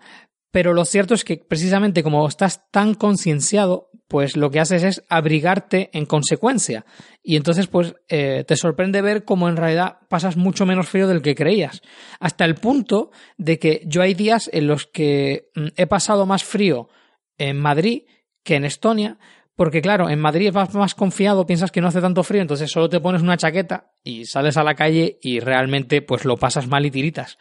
Pero 0.51 0.73
lo 0.73 0.85
cierto 0.85 1.13
es 1.13 1.23
que 1.23 1.37
precisamente 1.37 2.03
como 2.03 2.27
estás 2.27 2.69
tan 2.71 2.93
concienciado, 2.93 3.89
pues 4.07 4.37
lo 4.37 4.51
que 4.51 4.59
haces 4.59 4.83
es 4.83 5.03
abrigarte 5.09 5.89
en 5.93 6.05
consecuencia. 6.05 6.85
Y 7.23 7.35
entonces, 7.37 7.67
pues, 7.67 7.95
eh, 8.07 8.43
te 8.47 8.55
sorprende 8.55 9.01
ver 9.01 9.25
cómo 9.25 9.49
en 9.49 9.57
realidad 9.57 9.97
pasas 10.09 10.37
mucho 10.37 10.65
menos 10.65 10.87
frío 10.87 11.07
del 11.07 11.21
que 11.21 11.35
creías. 11.35 11.81
Hasta 12.19 12.45
el 12.45 12.55
punto 12.55 13.11
de 13.37 13.57
que 13.57 13.81
yo 13.85 14.01
hay 14.01 14.13
días 14.13 14.49
en 14.53 14.67
los 14.67 14.85
que 14.85 15.49
mm, 15.55 15.67
he 15.75 15.87
pasado 15.87 16.25
más 16.25 16.43
frío 16.43 16.89
en 17.37 17.59
Madrid 17.59 18.03
que 18.43 18.55
en 18.55 18.63
Estonia, 18.63 19.17
porque 19.55 19.81
claro, 19.81 20.09
en 20.09 20.19
Madrid 20.19 20.51
vas 20.53 20.73
más 20.75 20.93
confiado, 20.95 21.47
piensas 21.47 21.71
que 21.71 21.81
no 21.81 21.87
hace 21.87 22.01
tanto 22.01 22.23
frío, 22.23 22.41
entonces 22.41 22.69
solo 22.69 22.89
te 22.89 22.99
pones 22.99 23.21
una 23.21 23.37
chaqueta 23.37 23.91
y 24.03 24.25
sales 24.25 24.57
a 24.57 24.63
la 24.63 24.75
calle 24.75 25.17
y 25.21 25.39
realmente 25.39 26.01
pues 26.01 26.25
lo 26.25 26.37
pasas 26.37 26.67
mal 26.67 26.85
y 26.85 26.91
tiritas. 26.91 27.37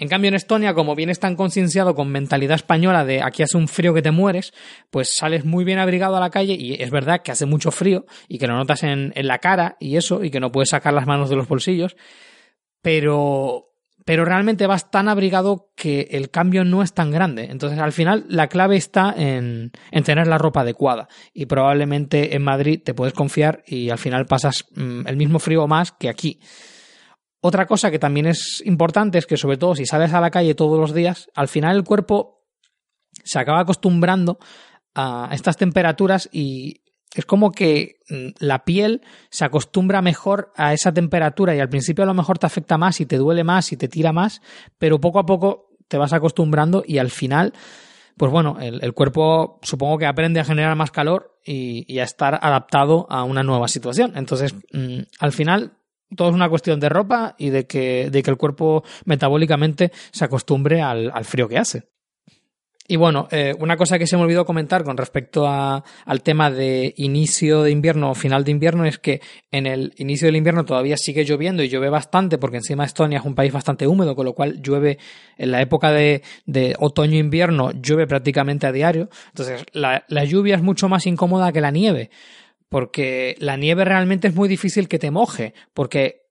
En 0.00 0.08
cambio, 0.08 0.28
en 0.28 0.34
Estonia, 0.34 0.72
como 0.72 0.94
vienes 0.94 1.20
tan 1.20 1.36
concienciado 1.36 1.94
con 1.94 2.08
mentalidad 2.08 2.54
española 2.54 3.04
de 3.04 3.22
aquí 3.22 3.42
hace 3.42 3.58
un 3.58 3.68
frío 3.68 3.92
que 3.92 4.00
te 4.00 4.10
mueres, 4.10 4.54
pues 4.88 5.14
sales 5.14 5.44
muy 5.44 5.62
bien 5.62 5.78
abrigado 5.78 6.16
a 6.16 6.20
la 6.20 6.30
calle 6.30 6.54
y 6.58 6.82
es 6.82 6.90
verdad 6.90 7.20
que 7.22 7.32
hace 7.32 7.44
mucho 7.44 7.70
frío 7.70 8.06
y 8.26 8.38
que 8.38 8.46
lo 8.46 8.56
notas 8.56 8.82
en, 8.82 9.12
en 9.14 9.26
la 9.26 9.40
cara 9.40 9.76
y 9.78 9.96
eso, 9.96 10.24
y 10.24 10.30
que 10.30 10.40
no 10.40 10.50
puedes 10.50 10.70
sacar 10.70 10.94
las 10.94 11.06
manos 11.06 11.28
de 11.28 11.36
los 11.36 11.46
bolsillos, 11.46 11.96
pero 12.80 13.66
pero 14.06 14.24
realmente 14.24 14.66
vas 14.66 14.90
tan 14.90 15.08
abrigado 15.08 15.70
que 15.76 16.08
el 16.12 16.30
cambio 16.30 16.64
no 16.64 16.82
es 16.82 16.94
tan 16.94 17.10
grande. 17.10 17.48
Entonces, 17.50 17.78
al 17.78 17.92
final, 17.92 18.24
la 18.28 18.48
clave 18.48 18.76
está 18.76 19.14
en, 19.14 19.70
en, 19.90 20.02
tener 20.04 20.26
la 20.26 20.38
ropa 20.38 20.62
adecuada. 20.62 21.08
Y 21.34 21.44
probablemente 21.44 22.34
en 22.34 22.42
Madrid 22.42 22.80
te 22.82 22.94
puedes 22.94 23.12
confiar 23.12 23.62
y 23.66 23.90
al 23.90 23.98
final 23.98 24.24
pasas 24.24 24.64
mm, 24.74 25.06
el 25.06 25.16
mismo 25.18 25.38
frío 25.38 25.66
más 25.66 25.92
que 25.92 26.08
aquí. 26.08 26.40
Otra 27.40 27.66
cosa 27.66 27.90
que 27.90 27.98
también 27.98 28.26
es 28.26 28.62
importante 28.66 29.18
es 29.18 29.26
que, 29.26 29.36
sobre 29.36 29.56
todo 29.56 29.74
si 29.74 29.86
sales 29.86 30.12
a 30.12 30.20
la 30.20 30.30
calle 30.30 30.54
todos 30.54 30.78
los 30.78 30.92
días, 30.92 31.28
al 31.34 31.48
final 31.48 31.76
el 31.76 31.84
cuerpo 31.84 32.44
se 33.24 33.38
acaba 33.38 33.60
acostumbrando 33.60 34.38
a 34.94 35.30
estas 35.32 35.56
temperaturas 35.56 36.28
y 36.32 36.82
es 37.14 37.24
como 37.24 37.50
que 37.52 38.00
mm, 38.08 38.28
la 38.38 38.64
piel 38.64 39.02
se 39.30 39.44
acostumbra 39.44 40.02
mejor 40.02 40.52
a 40.56 40.72
esa 40.72 40.92
temperatura 40.92 41.54
y 41.54 41.60
al 41.60 41.68
principio 41.68 42.04
a 42.04 42.06
lo 42.06 42.14
mejor 42.14 42.38
te 42.38 42.46
afecta 42.46 42.78
más 42.78 43.00
y 43.00 43.06
te 43.06 43.16
duele 43.16 43.42
más 43.42 43.72
y 43.72 43.76
te 43.76 43.88
tira 43.88 44.12
más, 44.12 44.42
pero 44.78 45.00
poco 45.00 45.18
a 45.18 45.26
poco 45.26 45.70
te 45.88 45.98
vas 45.98 46.12
acostumbrando 46.12 46.84
y 46.86 46.98
al 46.98 47.10
final, 47.10 47.52
pues 48.16 48.30
bueno, 48.30 48.58
el, 48.60 48.92
cuerpo 48.92 49.58
supongo 49.62 49.98
que 49.98 50.06
aprende 50.06 50.38
a 50.38 50.44
generar 50.44 50.76
más 50.76 50.92
calor 50.92 51.36
y, 51.44 51.98
a 51.98 52.04
estar 52.04 52.38
adaptado 52.40 53.06
a 53.10 53.24
una 53.24 53.42
nueva 53.42 53.66
situación. 53.66 54.12
Entonces, 54.14 54.54
mm, 54.72 55.00
al 55.18 55.32
final 55.32 55.79
todo 56.16 56.28
es 56.28 56.34
una 56.34 56.48
cuestión 56.48 56.80
de 56.80 56.88
ropa 56.88 57.34
y 57.38 57.50
de 57.50 57.66
que, 57.66 58.10
de 58.10 58.22
que 58.22 58.30
el 58.30 58.36
cuerpo 58.36 58.84
metabólicamente 59.04 59.92
se 60.10 60.24
acostumbre 60.24 60.82
al, 60.82 61.24
frío 61.24 61.48
que 61.48 61.58
hace. 61.58 61.84
Y 62.88 62.96
bueno, 62.96 63.28
eh, 63.30 63.54
una 63.60 63.76
cosa 63.76 64.00
que 64.00 64.06
se 64.08 64.16
me 64.16 64.24
olvidó 64.24 64.44
comentar 64.44 64.82
con 64.82 64.96
respecto 64.96 65.46
a, 65.46 65.84
al 66.04 66.22
tema 66.24 66.50
de 66.50 66.92
inicio 66.96 67.62
de 67.62 67.70
invierno 67.70 68.10
o 68.10 68.14
final 68.16 68.42
de 68.42 68.50
invierno 68.50 68.84
es 68.84 68.98
que 68.98 69.20
en 69.52 69.68
el 69.68 69.94
inicio 69.98 70.26
del 70.26 70.34
invierno 70.34 70.64
todavía 70.64 70.96
sigue 70.96 71.24
lloviendo 71.24 71.62
y 71.62 71.68
llueve 71.68 71.88
bastante 71.88 72.36
porque 72.36 72.56
encima 72.56 72.84
Estonia 72.84 73.20
es 73.20 73.24
un 73.24 73.36
país 73.36 73.52
bastante 73.52 73.86
húmedo, 73.86 74.16
con 74.16 74.24
lo 74.24 74.32
cual 74.32 74.60
llueve 74.60 74.98
en 75.38 75.52
la 75.52 75.62
época 75.62 75.92
de, 75.92 76.22
de 76.46 76.74
otoño-invierno, 76.80 77.70
llueve 77.80 78.08
prácticamente 78.08 78.66
a 78.66 78.72
diario. 78.72 79.08
Entonces, 79.28 79.64
la, 79.70 80.04
la 80.08 80.24
lluvia 80.24 80.56
es 80.56 80.62
mucho 80.62 80.88
más 80.88 81.06
incómoda 81.06 81.52
que 81.52 81.60
la 81.60 81.70
nieve 81.70 82.10
porque 82.70 83.34
la 83.40 83.56
nieve 83.56 83.84
realmente 83.84 84.28
es 84.28 84.34
muy 84.34 84.48
difícil 84.48 84.88
que 84.88 84.98
te 84.98 85.10
moje, 85.10 85.52
porque 85.74 86.22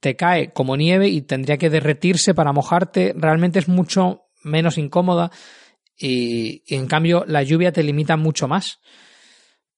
te 0.00 0.16
cae 0.16 0.50
como 0.50 0.76
nieve 0.76 1.06
y 1.08 1.22
tendría 1.22 1.58
que 1.58 1.70
derretirse 1.70 2.34
para 2.34 2.52
mojarte, 2.52 3.14
realmente 3.16 3.60
es 3.60 3.68
mucho 3.68 4.24
menos 4.42 4.78
incómoda 4.78 5.30
y, 5.96 6.64
en 6.74 6.86
cambio 6.86 7.24
la 7.28 7.44
lluvia 7.44 7.72
te 7.72 7.84
limita 7.84 8.16
mucho 8.16 8.48
más. 8.48 8.80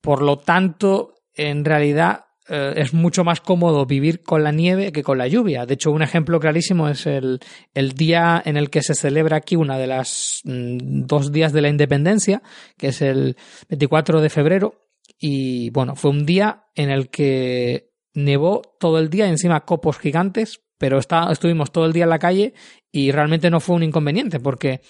Por 0.00 0.23
lo 0.23 0.38
tanto, 0.38 1.14
en 1.35 1.64
realidad 1.64 2.26
eh, 2.49 2.75
es 2.76 2.94
mucho 2.94 3.25
más 3.25 3.40
cómodo 3.40 3.85
vivir 3.85 4.23
con 4.23 4.44
la 4.44 4.52
nieve 4.52 4.92
que 4.92 5.02
con 5.02 5.18
la 5.18 5.26
lluvia. 5.26 5.66
De 5.66 5.75
hecho, 5.75 5.90
un 5.90 6.02
ejemplo 6.02 6.38
clarísimo 6.38 6.88
es 6.88 7.06
el, 7.06 7.40
día 7.75 8.40
en 8.44 8.56
el 8.56 8.71
que 8.71 8.83
se 8.83 8.94
celebra 8.94 9.38
aquí 9.38 9.56
una 9.56 9.78
de 9.78 9.88
las 9.88 10.42
mm, 10.44 11.06
dos 11.06 11.33
días 11.33 11.52
de 11.52 11.62
la 11.62 11.71
independencia, 11.71 12.40
que 12.78 12.88
es 12.88 13.02
el 13.02 13.37
24 13.68 14.21
de 14.21 14.30
febrero, 14.30 14.84
y 15.26 15.71
bueno, 15.71 15.97
fue 15.97 16.11
un 16.11 16.26
día 16.26 16.66
en 16.75 16.90
el 16.90 17.09
que 17.09 17.95
nevó 18.12 18.61
todo 18.78 18.99
el 18.99 19.09
día, 19.09 19.26
encima 19.26 19.64
copos 19.64 19.97
gigantes, 19.99 20.61
pero 20.76 20.99
está, 20.99 21.33
estuvimos 21.33 21.73
todo 21.73 21.87
el 21.87 21.95
día 21.95 22.04
en 22.04 22.11
la 22.11 22.19
calle 22.19 22.52
y 22.93 23.11
realmente 23.11 23.49
no 23.49 23.61
fue 23.61 23.76
un 23.76 23.85
inconveniente 23.85 24.38
porque 24.38 24.83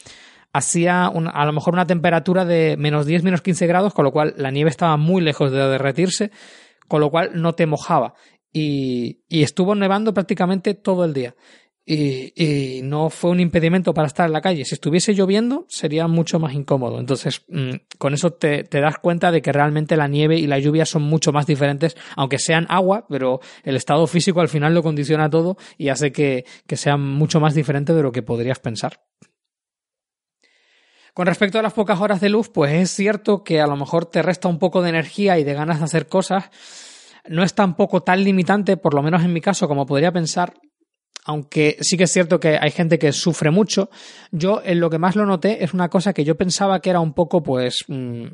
hacía 0.53 1.07
a 1.07 1.45
lo 1.47 1.53
mejor 1.53 1.75
una 1.75 1.87
temperatura 1.87 2.45
de 2.45 2.75
menos 2.77 3.07
10, 3.07 3.23
menos 3.23 3.43
15 3.43 3.69
grados, 3.69 3.95
con 3.95 4.05
lo 4.05 4.11
cual 4.11 4.35
la 4.37 4.51
nieve 4.51 4.71
estaba 4.71 4.97
muy 4.97 5.23
lejos 5.23 5.53
de 5.53 5.69
derretirse, 5.69 6.33
con 6.89 7.01
lo 7.01 7.13
cual 7.13 7.41
no 7.41 7.53
te 7.53 7.67
mojaba. 7.67 8.15
Y, 8.53 9.21
y 9.29 9.45
estuvo 9.45 9.77
nevando 9.77 10.15
prácticamente 10.15 10.75
todo 10.75 11.05
el 11.05 11.15
día 11.15 11.37
y, 11.87 12.81
no 12.83 13.11
fue 13.11 13.31
un 13.31 13.41
impedimento 13.41 13.93
para 13.93 14.07
estar 14.07 14.27
en 14.27 14.33
la 14.33 14.41
calle. 14.41 14.65
Si 14.65 14.75
estuviese 14.75 15.15
lloviendo 15.15 15.67
sería 15.69 16.07
mucho 16.07 16.39
más 16.39 16.55
incómodo. 16.55 16.99
Entonces, 16.99 17.43
mm, 17.49 17.73
con 17.99 18.15
eso 18.15 18.33
te, 18.33 18.65
das 18.65 18.99
cuenta 18.99 19.31
de 19.31 19.43
que 19.43 19.53
realmente 19.53 19.97
la 19.97 20.09
nieve 20.09 20.37
y 20.37 20.47
la 20.47 20.59
lluvia 20.59 20.87
son 20.87 21.03
mucho 21.03 21.33
más 21.33 21.47
diferentes, 21.47 21.97
aunque 22.17 22.39
sean 22.39 22.67
agua, 22.69 23.07
pero 23.09 23.41
el 23.65 23.77
estado 23.77 24.07
físico 24.07 24.41
al 24.41 24.49
final 24.49 24.75
lo 24.75 24.83
condiciona 24.83 25.29
todo 25.29 25.57
y 25.77 25.89
hace 25.89 26.13
que, 26.13 26.45
que 26.67 26.77
sea 26.77 26.97
mucho 26.97 27.41
más 27.41 27.55
diferente 27.55 27.93
de 27.93 28.03
lo 28.03 28.13
que 28.13 28.23
podrías 28.23 28.59
pensar. 28.59 29.01
Con 31.13 31.27
respecto 31.27 31.59
a 31.59 31.63
las 31.63 31.75
pocas 31.75 32.01
horas 32.01 32.21
de 32.21 32.29
luz, 32.29 32.49
pues 32.49 32.73
es 32.73 32.91
cierto 32.91 33.45
que 33.45 33.61
a 33.61 33.69
lo 33.69 33.77
mejor 33.77 34.07
te 34.07 34.21
resta 34.21 34.49
un 34.49 34.59
poco 34.59 34.83
de 34.83 34.89
energía 34.89 35.39
y 35.39 35.45
de 35.45 35.55
ganas 35.55 35.79
de 35.79 35.85
hacer 35.85 36.09
cosas. 36.09 36.51
No 37.29 37.45
es 37.45 37.55
tampoco 37.55 38.03
tan 38.03 38.25
limitante, 38.25 38.77
por 38.77 38.95
lo 38.95 39.03
menos 39.03 39.23
en 39.23 39.33
mi 39.33 39.41
caso, 39.41 39.69
como 39.69 39.87
podría 39.87 40.11
pensar, 40.11 40.55
aunque 41.25 41.77
sí 41.81 41.97
que 41.97 42.05
es 42.05 42.13
cierto 42.13 42.39
que 42.39 42.59
hay 42.61 42.71
gente 42.71 42.99
que 42.99 43.13
sufre 43.13 43.51
mucho, 43.51 43.91
yo 44.31 44.61
en 44.65 44.81
lo 44.81 44.91
que 44.91 44.99
más 44.99 45.17
lo 45.17 45.27
noté 45.27 45.65
es 45.65 45.73
una 45.73 45.89
cosa 45.89 46.13
que 46.13 46.25
yo 46.25 46.37
pensaba 46.37 46.81
que 46.81 46.91
era 46.91 47.01
un 47.01 47.15
poco, 47.15 47.43
pues, 47.43 47.85
mm, 47.89 48.27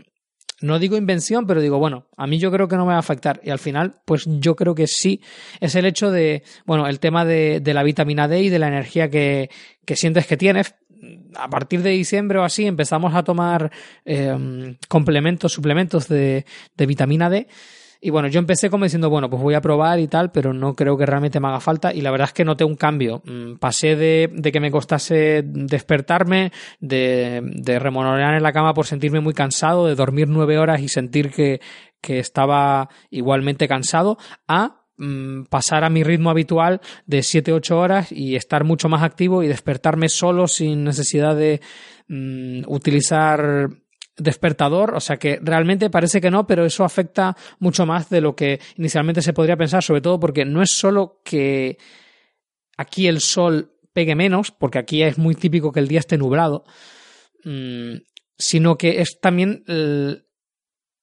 no 0.62 0.78
digo 0.78 0.97
invención, 0.97 1.47
pero 1.47 1.62
digo, 1.62 1.78
bueno, 1.78 2.06
a 2.16 2.26
mí 2.26 2.38
yo 2.38 2.50
creo 2.50 2.68
que 2.68 2.76
no 2.76 2.85
me 2.85 2.90
va 2.90 2.97
a 2.97 3.00
afectar. 3.00 3.40
Y 3.42 3.50
al 3.50 3.59
final, 3.59 3.94
pues 4.04 4.25
yo 4.26 4.56
creo 4.56 4.75
que 4.75 4.87
sí, 4.87 5.23
es 5.61 5.75
el 5.75 5.87
hecho 5.87 6.11
de, 6.11 6.42
bueno, 6.66 6.87
el 6.87 7.00
tema 7.00 7.25
de, 7.25 7.62
la 7.64 7.82
vitamina 7.82 8.28
D 8.28 8.42
y 8.42 8.49
de 8.50 8.59
la 8.59 8.68
energía 8.68 9.09
que, 9.09 9.50
que 9.87 9.97
sientes 9.97 10.26
que 10.26 10.37
tienes. 10.37 10.75
A 11.35 11.49
partir 11.49 11.80
de 11.80 11.90
diciembre 11.90 12.38
o 12.38 12.42
así 12.42 12.66
empezamos 12.66 13.14
a 13.14 13.23
tomar 13.23 13.70
eh, 14.04 14.76
complementos, 14.87 15.50
suplementos 15.50 16.09
de, 16.09 16.44
de 16.76 16.87
vitamina 16.87 17.30
D 17.30 17.47
y 18.02 18.09
bueno, 18.09 18.28
yo 18.28 18.38
empecé 18.38 18.71
como 18.71 18.85
diciendo, 18.85 19.11
bueno, 19.11 19.28
pues 19.28 19.42
voy 19.42 19.54
a 19.54 19.61
probar 19.61 20.00
y 20.00 20.09
tal, 20.09 20.33
pero 20.33 20.54
no 20.54 20.75
creo 20.75 20.97
que 20.97 21.04
realmente 21.04 21.38
me 21.38 21.49
haga 21.49 21.61
falta. 21.61 21.92
Y 21.92 22.00
la 22.00 22.11
verdad 22.11 22.28
es 22.28 22.33
que 22.33 22.47
noté 22.47 22.64
un 22.64 22.76
cambio. 22.76 23.23
Mm, 23.26 23.57
pasé 23.57 23.95
de, 23.95 24.30
de 24.33 24.52
que 24.52 24.61
me 24.61 24.71
costase 24.71 25.42
despertarme, 25.45 26.50
de, 26.80 27.42
de 27.45 27.78
remonorear 27.78 28.35
en 28.35 28.42
la 28.42 28.54
cama 28.54 28.73
por 28.73 28.87
sentirme 28.87 29.21
muy 29.21 29.35
cansado, 29.35 29.87
de 29.87 29.95
dormir 29.95 30.28
nueve 30.28 30.59
horas 30.59 30.80
y 30.80 30.88
sentir 30.88 31.30
que, 31.30 31.61
que 32.00 32.19
estaba 32.19 32.88
igualmente 33.11 33.69
cansado, 33.69 34.16
a 34.49 34.87
mm, 34.97 35.45
pasar 35.50 35.85
a 35.85 35.90
mi 35.90 36.02
ritmo 36.02 36.30
habitual 36.30 36.80
de 37.04 37.23
siete 37.23 37.52
ocho 37.52 37.78
horas 37.78 38.11
y 38.12 38.35
estar 38.35 38.64
mucho 38.64 38.88
más 38.88 39.02
activo 39.02 39.42
y 39.42 39.49
despertarme 39.49 40.09
solo 40.09 40.49
sin 40.49 40.85
necesidad 40.85 41.37
de 41.37 41.61
mm, 42.09 42.62
utilizar 42.66 43.69
despertador, 44.21 44.95
o 44.95 45.00
sea 45.00 45.17
que 45.17 45.39
realmente 45.43 45.91
parece 45.91 46.21
que 46.21 46.31
no, 46.31 46.47
pero 46.47 46.65
eso 46.65 46.85
afecta 46.85 47.37
mucho 47.59 47.87
más 47.87 48.09
de 48.11 48.21
lo 48.21 48.37
que 48.37 48.61
inicialmente 48.77 49.23
se 49.23 49.33
podría 49.33 49.57
pensar, 49.57 49.83
sobre 49.83 50.00
todo 50.00 50.21
porque 50.21 50.45
no 50.45 50.62
es 50.62 50.71
solo 50.71 51.21
que 51.25 51.79
aquí 52.77 53.07
el 53.07 53.21
sol 53.21 53.73
pegue 53.93 54.15
menos, 54.15 54.50
porque 54.50 54.79
aquí 54.79 55.03
es 55.03 55.19
muy 55.19 55.35
típico 55.35 55.73
que 55.73 55.81
el 55.81 55.89
día 55.89 55.99
esté 56.00 56.17
nublado, 56.17 56.65
mm, 57.45 57.97
sino 58.39 58.79
que 58.79 59.00
es 59.00 59.19
también 59.21 59.65
el, 59.67 60.25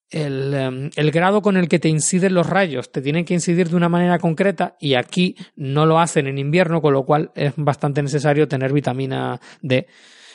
em, 0.10 0.90
el, 0.96 1.12
grado 1.12 1.42
con 1.42 1.58
el 1.58 1.68
que 1.68 1.80
te 1.80 1.90
inciden 1.90 2.34
los 2.34 2.48
rayos, 2.48 2.92
te 2.92 3.02
tienen 3.02 3.26
que 3.26 3.34
incidir 3.34 3.70
de 3.70 3.76
una 3.76 3.90
manera 3.90 4.20
concreta 4.20 4.78
y 4.80 4.96
aquí 4.96 5.36
no 5.56 5.86
lo 5.86 6.00
hacen 6.00 6.28
en 6.28 6.38
invierno, 6.38 6.82
con 6.82 6.94
lo 6.94 7.06
cual 7.06 7.32
es 7.36 7.54
bastante 7.58 8.02
necesario 8.02 8.48
tener 8.48 8.72
vitamina 8.72 9.40
D 9.62 9.88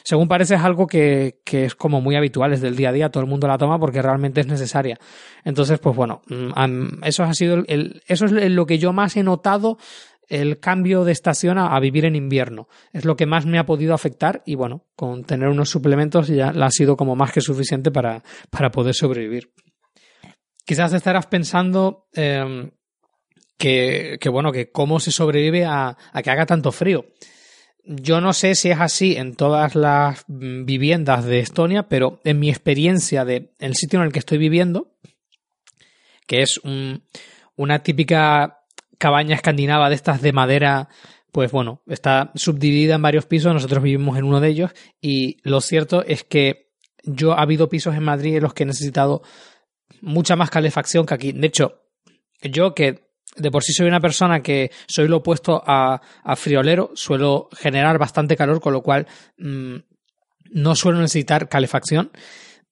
según 0.04 0.28
parece 0.28 0.54
es 0.54 0.60
algo 0.60 0.86
que, 0.86 1.40
que, 1.44 1.64
es 1.64 1.74
como 1.74 2.00
muy 2.00 2.16
habitual, 2.16 2.52
es 2.52 2.60
del 2.60 2.76
día 2.76 2.90
a 2.90 2.92
día, 2.92 3.10
todo 3.10 3.22
el 3.22 3.28
mundo 3.28 3.46
la 3.46 3.58
toma 3.58 3.78
porque 3.78 4.02
realmente 4.02 4.40
es 4.40 4.46
necesaria. 4.46 4.98
Entonces, 5.44 5.78
pues 5.78 5.96
bueno, 5.96 6.22
mm, 6.28 7.04
eso 7.04 7.24
ha 7.24 7.34
sido 7.34 7.62
el, 7.66 8.02
eso 8.06 8.26
es 8.26 8.32
lo 8.32 8.66
que 8.66 8.78
yo 8.78 8.92
más 8.92 9.16
he 9.16 9.22
notado 9.22 9.78
el 10.28 10.60
cambio 10.60 11.04
de 11.04 11.12
estación 11.12 11.58
a, 11.58 11.78
vivir 11.78 12.06
en 12.06 12.16
invierno. 12.16 12.68
Es 12.92 13.04
lo 13.04 13.16
que 13.16 13.26
más 13.26 13.44
me 13.44 13.58
ha 13.58 13.66
podido 13.66 13.92
afectar 13.92 14.42
y 14.46 14.54
bueno, 14.54 14.86
con 14.96 15.24
tener 15.24 15.48
unos 15.48 15.68
suplementos 15.68 16.28
ya 16.28 16.48
ha 16.48 16.70
sido 16.70 16.96
como 16.96 17.14
más 17.14 17.32
que 17.32 17.42
suficiente 17.42 17.90
para, 17.90 18.22
para 18.48 18.70
poder 18.70 18.94
sobrevivir. 18.94 19.52
Quizás 20.64 20.94
estarás 20.94 21.26
pensando 21.26 22.06
em, 22.14 22.70
que, 23.58 24.16
que, 24.20 24.28
bueno, 24.30 24.52
que 24.52 24.70
cómo 24.70 25.00
se 25.00 25.10
sobrevive 25.10 25.66
a, 25.66 25.98
a 26.12 26.22
que 26.22 26.30
haga 26.30 26.46
tanto 26.46 26.72
frío. 26.72 27.04
Yo 27.84 28.20
no 28.20 28.32
sé 28.32 28.54
si 28.54 28.70
es 28.70 28.80
así 28.80 29.16
en 29.16 29.34
todas 29.34 29.74
las 29.74 30.24
viviendas 30.28 31.24
de 31.24 31.40
Estonia, 31.40 31.88
pero 31.88 32.20
en 32.24 32.38
mi 32.38 32.48
experiencia 32.48 33.24
de 33.24 33.52
el 33.58 33.74
sitio 33.74 33.98
en 33.98 34.06
el 34.06 34.12
que 34.12 34.20
estoy 34.20 34.38
viviendo, 34.38 34.94
que 36.26 36.42
es 36.42 36.60
una 37.56 37.82
típica 37.82 38.60
cabaña 38.98 39.34
escandinava 39.34 39.88
de 39.88 39.96
estas 39.96 40.22
de 40.22 40.32
madera, 40.32 40.88
pues 41.32 41.50
bueno, 41.50 41.82
está 41.88 42.30
subdividida 42.34 42.94
en 42.94 43.02
varios 43.02 43.26
pisos, 43.26 43.52
nosotros 43.52 43.82
vivimos 43.82 44.16
en 44.16 44.24
uno 44.24 44.40
de 44.40 44.48
ellos 44.48 44.70
y 45.00 45.38
lo 45.42 45.60
cierto 45.60 46.04
es 46.04 46.22
que 46.22 46.72
yo 47.02 47.32
ha 47.32 47.42
habido 47.42 47.68
pisos 47.68 47.96
en 47.96 48.04
Madrid 48.04 48.36
en 48.36 48.42
los 48.42 48.54
que 48.54 48.62
he 48.62 48.66
necesitado 48.66 49.22
mucha 50.00 50.36
más 50.36 50.50
calefacción 50.50 51.04
que 51.04 51.14
aquí. 51.14 51.32
De 51.32 51.48
hecho, 51.48 51.82
yo 52.42 52.74
que 52.74 53.11
de 53.36 53.50
por 53.50 53.62
sí 53.62 53.72
soy 53.72 53.88
una 53.88 54.00
persona 54.00 54.42
que 54.42 54.70
soy 54.86 55.08
lo 55.08 55.18
opuesto 55.18 55.62
a, 55.66 56.00
friolero, 56.36 56.90
suelo 56.94 57.48
generar 57.52 57.98
bastante 57.98 58.36
calor, 58.36 58.60
con 58.60 58.72
lo 58.72 58.82
cual 58.82 59.06
mm, 59.38 59.76
no 60.52 60.74
suelo 60.74 61.00
necesitar 61.00 61.48
calefacción. 61.48 62.10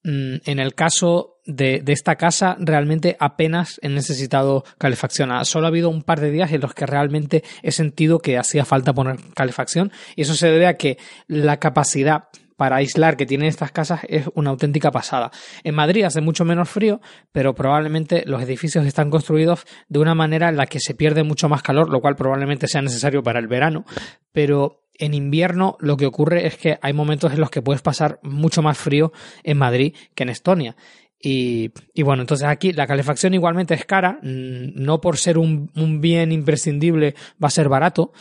Mm, 0.03 0.37
en 0.47 0.59
el 0.59 0.75
caso 0.75 1.41
de, 1.45 1.83
esta 1.87 2.17
casa, 2.17 2.57
realmente 2.59 3.17
apenas 3.19 3.79
he 3.83 3.89
necesitado 3.89 4.65
calefacción. 4.79 5.31
Solo 5.45 5.67
ha 5.67 5.69
habido 5.69 5.91
un 5.91 6.03
par 6.03 6.21
de 6.21 6.31
días 6.31 6.53
en 6.53 6.61
los 6.61 6.75
que 6.75 6.87
realmente 6.87 7.43
he 7.63 7.73
sentido 7.73 8.19
que 8.19 8.39
hacía 8.39 8.65
falta 8.65 8.95
poner 8.95 9.17
calefacción 9.35 9.93
y 10.17 10.23
eso 10.23 10.35
se 10.35 10.49
debe 10.49 10.67
a 10.67 10.77
que 10.77 10.99
la 11.27 11.59
capacidad 11.59 12.25
para 12.61 12.77
aislar 12.77 13.17
que 13.17 13.25
tienen 13.25 13.49
estas 13.49 13.73
casas 13.73 14.01
es 14.07 14.27
una 14.35 14.51
auténtica 14.51 14.91
pasada. 14.91 15.31
En 15.65 15.75
Madrid 15.75 16.05
hace 16.05 16.21
mucho 16.21 16.45
menos 16.45 16.69
frío, 16.69 17.01
pero 17.33 17.55
probablemente 17.55 18.23
los 18.27 18.43
edificios 18.43 18.85
están 18.85 19.09
construidos 19.09 19.65
de 19.89 19.99
una 19.99 20.15
manera 20.15 20.51
en 20.51 20.59
la 20.59 20.67
que 20.67 20.79
se 20.79 20.95
pierde 20.95 21.23
mucho 21.23 21.49
más 21.49 21.63
calor, 21.63 21.89
lo 21.89 22.03
cual 22.03 22.17
probablemente 22.17 22.69
sea 22.69 22.83
necesario 22.83 23.23
para 23.23 23.39
el 23.39 23.49
verano, 23.49 23.87
pero 24.31 24.83
en 24.99 25.15
invierno 25.15 25.79
lo 25.81 25.97
que 25.97 26.05
ocurre 26.05 26.47
es 26.47 26.59
que 26.59 26.79
hay 26.83 26.93
momentos 26.93 27.33
en 27.33 27.41
los 27.41 27.49
que 27.49 27.63
puedes 27.63 27.81
pasar 27.81 28.21
mucho 28.23 28.61
más 28.61 28.77
frío 28.77 29.11
en 29.43 29.57
Madrid 29.57 29.97
que 30.15 30.25
en 30.25 30.29
Estonia. 30.29 30.77
Y, 31.19 31.73
bueno, 32.03 32.21
entonces 32.21 32.47
aquí 32.47 32.75
la 32.75 32.87
calefacción 32.87 33.33
igualmente 33.33 33.73
es 33.73 33.87
cara, 33.87 34.19
mm, 34.21 34.75
no 34.75 35.01
por 35.01 35.17
ser 35.17 35.39
un, 35.39 35.71
bien 36.03 36.31
imprescindible 36.31 37.15
va 37.43 37.49
a 37.49 37.53
ser 37.53 37.71
barato, 37.71 38.13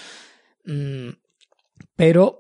mm, 0.64 1.10
pero 1.98 2.39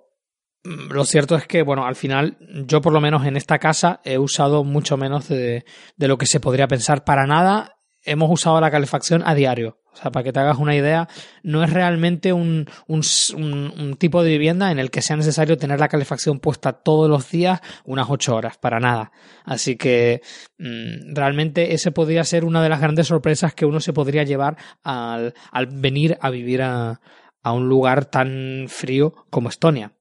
lo 0.63 1.05
cierto 1.05 1.35
es 1.35 1.47
que, 1.47 1.63
bueno, 1.63 1.85
al 1.85 1.95
final, 1.95 2.37
yo 2.65 2.81
por 2.81 2.91
lo 2.91 2.99
menos 2.99 3.25
en 3.25 3.37
esta 3.37 3.59
casa 3.59 4.01
he 4.03 4.17
usado 4.17 4.63
mucho 4.63 4.97
menos 4.97 5.29
de, 5.29 5.65
lo 5.97 6.17
que 6.17 6.25
se 6.25 6.39
podría 6.39 6.67
pensar. 6.67 7.03
Para 7.05 7.25
nada 7.25 7.77
hemos 8.03 8.29
usado 8.31 8.59
la 8.59 8.71
calefacción 8.71 9.23
a 9.25 9.35
diario. 9.35 9.77
O 9.91 9.95
sea, 9.95 10.11
para 10.11 10.23
que 10.23 10.31
te 10.31 10.39
hagas 10.39 10.57
una 10.57 10.75
idea, 10.75 11.07
no 11.43 11.63
es 11.63 11.73
realmente 11.73 12.31
un, 12.31 12.69
un, 12.87 13.97
tipo 13.97 14.23
de 14.23 14.29
vivienda 14.29 14.71
en 14.71 14.79
el 14.79 14.91
que 14.91 15.01
sea 15.01 15.17
necesario 15.17 15.57
tener 15.57 15.79
la 15.79 15.89
calefacción 15.89 16.39
puesta 16.39 16.73
todos 16.73 17.09
los 17.09 17.29
días 17.29 17.59
unas 17.85 18.07
ocho 18.09 18.35
horas, 18.35 18.57
para 18.57 18.79
nada. 18.79 19.11
Así 19.45 19.77
que 19.77 20.21
mm, 20.57 21.15
realmente 21.15 21.73
ese 21.73 21.91
podría 21.91 22.23
ser 22.23 22.45
una 22.45 22.61
de 22.61 22.69
las 22.69 22.79
grandes 22.79 23.07
sorpresas 23.07 23.53
que 23.53 23.65
uno 23.65 23.79
se 23.79 23.91
podría 23.93 24.23
llevar 24.23 24.57
al, 24.83 25.33
al 25.51 25.67
venir 25.67 26.17
a 26.21 26.29
vivir 26.29 26.61
a, 26.61 27.01
a 27.41 27.51
un 27.51 27.67
lugar 27.67 28.05
tan 28.05 28.67
frío 28.69 29.25
como 29.29 29.49
Estonia. 29.49 29.98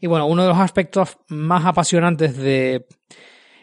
Y 0.00 0.06
bueno, 0.06 0.26
uno 0.26 0.42
de 0.42 0.48
los 0.48 0.58
aspectos 0.58 1.18
más 1.28 1.64
apasionantes 1.64 2.36
de, 2.36 2.86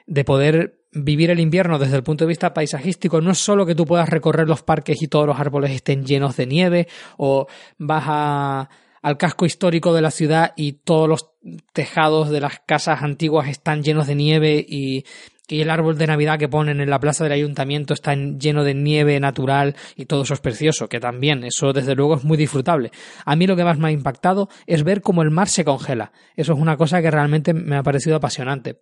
de 0.05 0.23
poder 0.23 0.77
vivir 0.91 1.29
el 1.29 1.39
invierno 1.39 1.79
desde 1.79 1.97
el 1.97 2.03
punto 2.03 2.23
de 2.23 2.29
vista 2.29 2.53
paisajístico 2.53 3.21
no 3.21 3.31
es 3.31 3.37
solo 3.37 3.65
que 3.65 3.75
tú 3.75 3.85
puedas 3.85 4.09
recorrer 4.09 4.47
los 4.47 4.63
parques 4.63 5.01
y 5.01 5.07
todos 5.07 5.27
los 5.27 5.39
árboles 5.39 5.71
estén 5.71 6.05
llenos 6.05 6.37
de 6.37 6.47
nieve 6.47 6.87
o 7.17 7.47
vas 7.77 8.67
al 9.01 9.17
casco 9.17 9.45
histórico 9.45 9.93
de 9.93 10.01
la 10.01 10.11
ciudad 10.11 10.53
y 10.55 10.73
todos 10.73 11.07
los 11.07 11.29
tejados 11.73 12.29
de 12.29 12.41
las 12.41 12.59
casas 12.65 13.03
antiguas 13.03 13.47
están 13.47 13.83
llenos 13.83 14.07
de 14.07 14.15
nieve 14.15 14.65
y 14.67 15.05
y 15.47 15.61
el 15.61 15.69
árbol 15.69 15.97
de 15.97 16.07
Navidad 16.07 16.37
que 16.37 16.49
ponen 16.49 16.81
en 16.81 16.89
la 16.89 16.99
plaza 16.99 17.23
del 17.23 17.33
ayuntamiento 17.33 17.93
está 17.93 18.13
lleno 18.15 18.63
de 18.63 18.73
nieve 18.73 19.19
natural 19.19 19.75
y 19.95 20.05
todo 20.05 20.23
eso 20.23 20.33
es 20.33 20.41
precioso, 20.41 20.89
que 20.89 20.99
también, 20.99 21.43
eso 21.43 21.71
desde 21.73 21.95
luego 21.95 22.15
es 22.15 22.23
muy 22.23 22.37
disfrutable. 22.37 22.91
A 23.25 23.35
mí 23.35 23.47
lo 23.47 23.55
que 23.55 23.63
más 23.63 23.77
me 23.77 23.87
ha 23.87 23.91
impactado 23.91 24.49
es 24.65 24.83
ver 24.83 25.01
cómo 25.01 25.21
el 25.21 25.31
mar 25.31 25.47
se 25.47 25.63
congela. 25.63 26.11
Eso 26.35 26.53
es 26.53 26.59
una 26.59 26.77
cosa 26.77 27.01
que 27.01 27.11
realmente 27.11 27.53
me 27.53 27.77
ha 27.77 27.83
parecido 27.83 28.17
apasionante. 28.17 28.81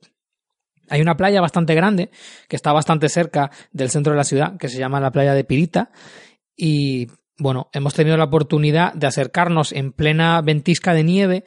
Hay 0.89 1.01
una 1.01 1.17
playa 1.17 1.41
bastante 1.41 1.75
grande 1.75 2.09
que 2.47 2.55
está 2.55 2.71
bastante 2.71 3.09
cerca 3.09 3.51
del 3.71 3.89
centro 3.89 4.13
de 4.13 4.17
la 4.17 4.23
ciudad, 4.23 4.57
que 4.57 4.69
se 4.69 4.79
llama 4.79 4.99
la 4.99 5.11
playa 5.11 5.33
de 5.33 5.43
Pirita, 5.43 5.91
y 6.55 7.07
bueno, 7.37 7.69
hemos 7.73 7.93
tenido 7.93 8.17
la 8.17 8.25
oportunidad 8.25 8.93
de 8.93 9.07
acercarnos 9.07 9.73
en 9.73 9.91
plena 9.91 10.41
ventisca 10.41 10.93
de 10.93 11.03
nieve 11.03 11.43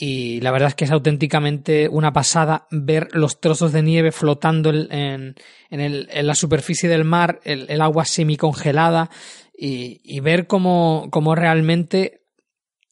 y 0.00 0.40
la 0.42 0.52
verdad 0.52 0.68
es 0.68 0.74
que 0.76 0.84
es 0.84 0.92
auténticamente 0.92 1.88
una 1.88 2.12
pasada 2.12 2.68
ver 2.70 3.08
los 3.14 3.40
trozos 3.40 3.72
de 3.72 3.82
nieve 3.82 4.12
flotando 4.12 4.70
en, 4.70 5.34
en, 5.70 6.26
la 6.26 6.34
superficie 6.36 6.88
del 6.88 7.04
mar, 7.04 7.40
el, 7.42 7.80
agua 7.80 8.04
semicongelada 8.04 9.10
y, 9.52 10.00
y 10.04 10.20
ver 10.20 10.46
cómo, 10.46 11.08
cómo 11.10 11.34
realmente 11.34 12.20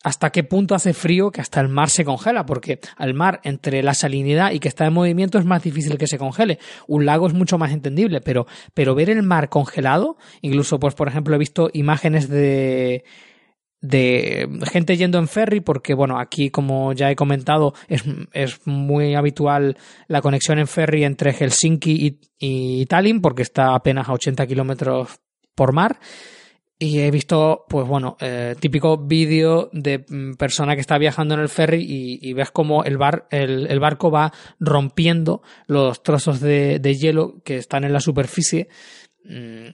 hasta 0.02 0.30
qué 0.30 0.42
punto 0.42 0.74
hace 0.74 0.94
frío 0.94 1.30
que 1.30 1.40
hasta 1.40 1.60
el 1.60 1.68
mar 1.68 1.90
se 1.90 2.04
congela, 2.04 2.44
porque 2.44 2.80
al 2.96 3.14
mar, 3.14 3.40
entre 3.44 3.82
la 3.82 3.94
salinidad 3.94 4.52
y 4.52 4.58
que 4.58 4.68
está 4.68 4.86
en 4.86 4.92
movimiento, 4.92 5.38
es 5.38 5.44
más 5.44 5.62
difícil 5.62 5.98
que 5.98 6.06
se 6.06 6.18
congele. 6.18 6.58
Un 6.86 7.06
lago 7.06 7.26
es 7.26 7.34
mucho 7.34 7.56
más 7.56 7.72
entendible, 7.72 8.20
pero, 8.20 8.46
pero 8.72 8.94
ver 8.94 9.10
el 9.10 9.22
mar 9.22 9.48
congelado, 9.48 10.16
incluso, 10.42 10.78
pues, 10.78 10.94
por 10.94 11.08
ejemplo, 11.08 11.34
he 11.34 11.38
visto 11.38 11.70
imágenes 11.72 12.28
de, 12.28 13.04
de 13.88 14.48
gente 14.70 14.96
yendo 14.96 15.18
en 15.18 15.28
ferry, 15.28 15.60
porque 15.60 15.94
bueno, 15.94 16.18
aquí 16.18 16.50
como 16.50 16.92
ya 16.92 17.10
he 17.10 17.16
comentado, 17.16 17.74
es, 17.88 18.04
es 18.32 18.66
muy 18.66 19.14
habitual 19.14 19.76
la 20.08 20.20
conexión 20.20 20.58
en 20.58 20.66
ferry 20.66 21.04
entre 21.04 21.32
Helsinki 21.32 21.92
y, 21.92 22.20
y 22.38 22.86
Tallinn, 22.86 23.20
porque 23.20 23.42
está 23.42 23.74
apenas 23.74 24.08
a 24.08 24.12
80 24.12 24.46
kilómetros 24.46 25.20
por 25.54 25.72
mar. 25.72 25.98
Y 26.78 26.98
he 27.00 27.10
visto, 27.10 27.64
pues 27.70 27.88
bueno, 27.88 28.18
eh, 28.20 28.54
típico 28.60 28.98
vídeo 28.98 29.70
de 29.72 30.04
mm, 30.06 30.34
persona 30.34 30.74
que 30.74 30.82
está 30.82 30.98
viajando 30.98 31.34
en 31.34 31.40
el 31.40 31.48
ferry 31.48 31.86
y, 31.88 32.32
ves 32.34 32.50
como 32.50 32.84
el, 32.84 32.98
bar, 32.98 33.26
el, 33.30 33.66
el, 33.68 33.80
barco 33.80 34.10
va 34.10 34.30
rompiendo 34.60 35.40
los 35.66 36.02
trozos 36.02 36.38
de, 36.40 36.78
de 36.78 36.94
hielo 36.94 37.40
que 37.44 37.56
están 37.56 37.84
en 37.84 37.94
la 37.94 38.00
superficie 38.00 38.68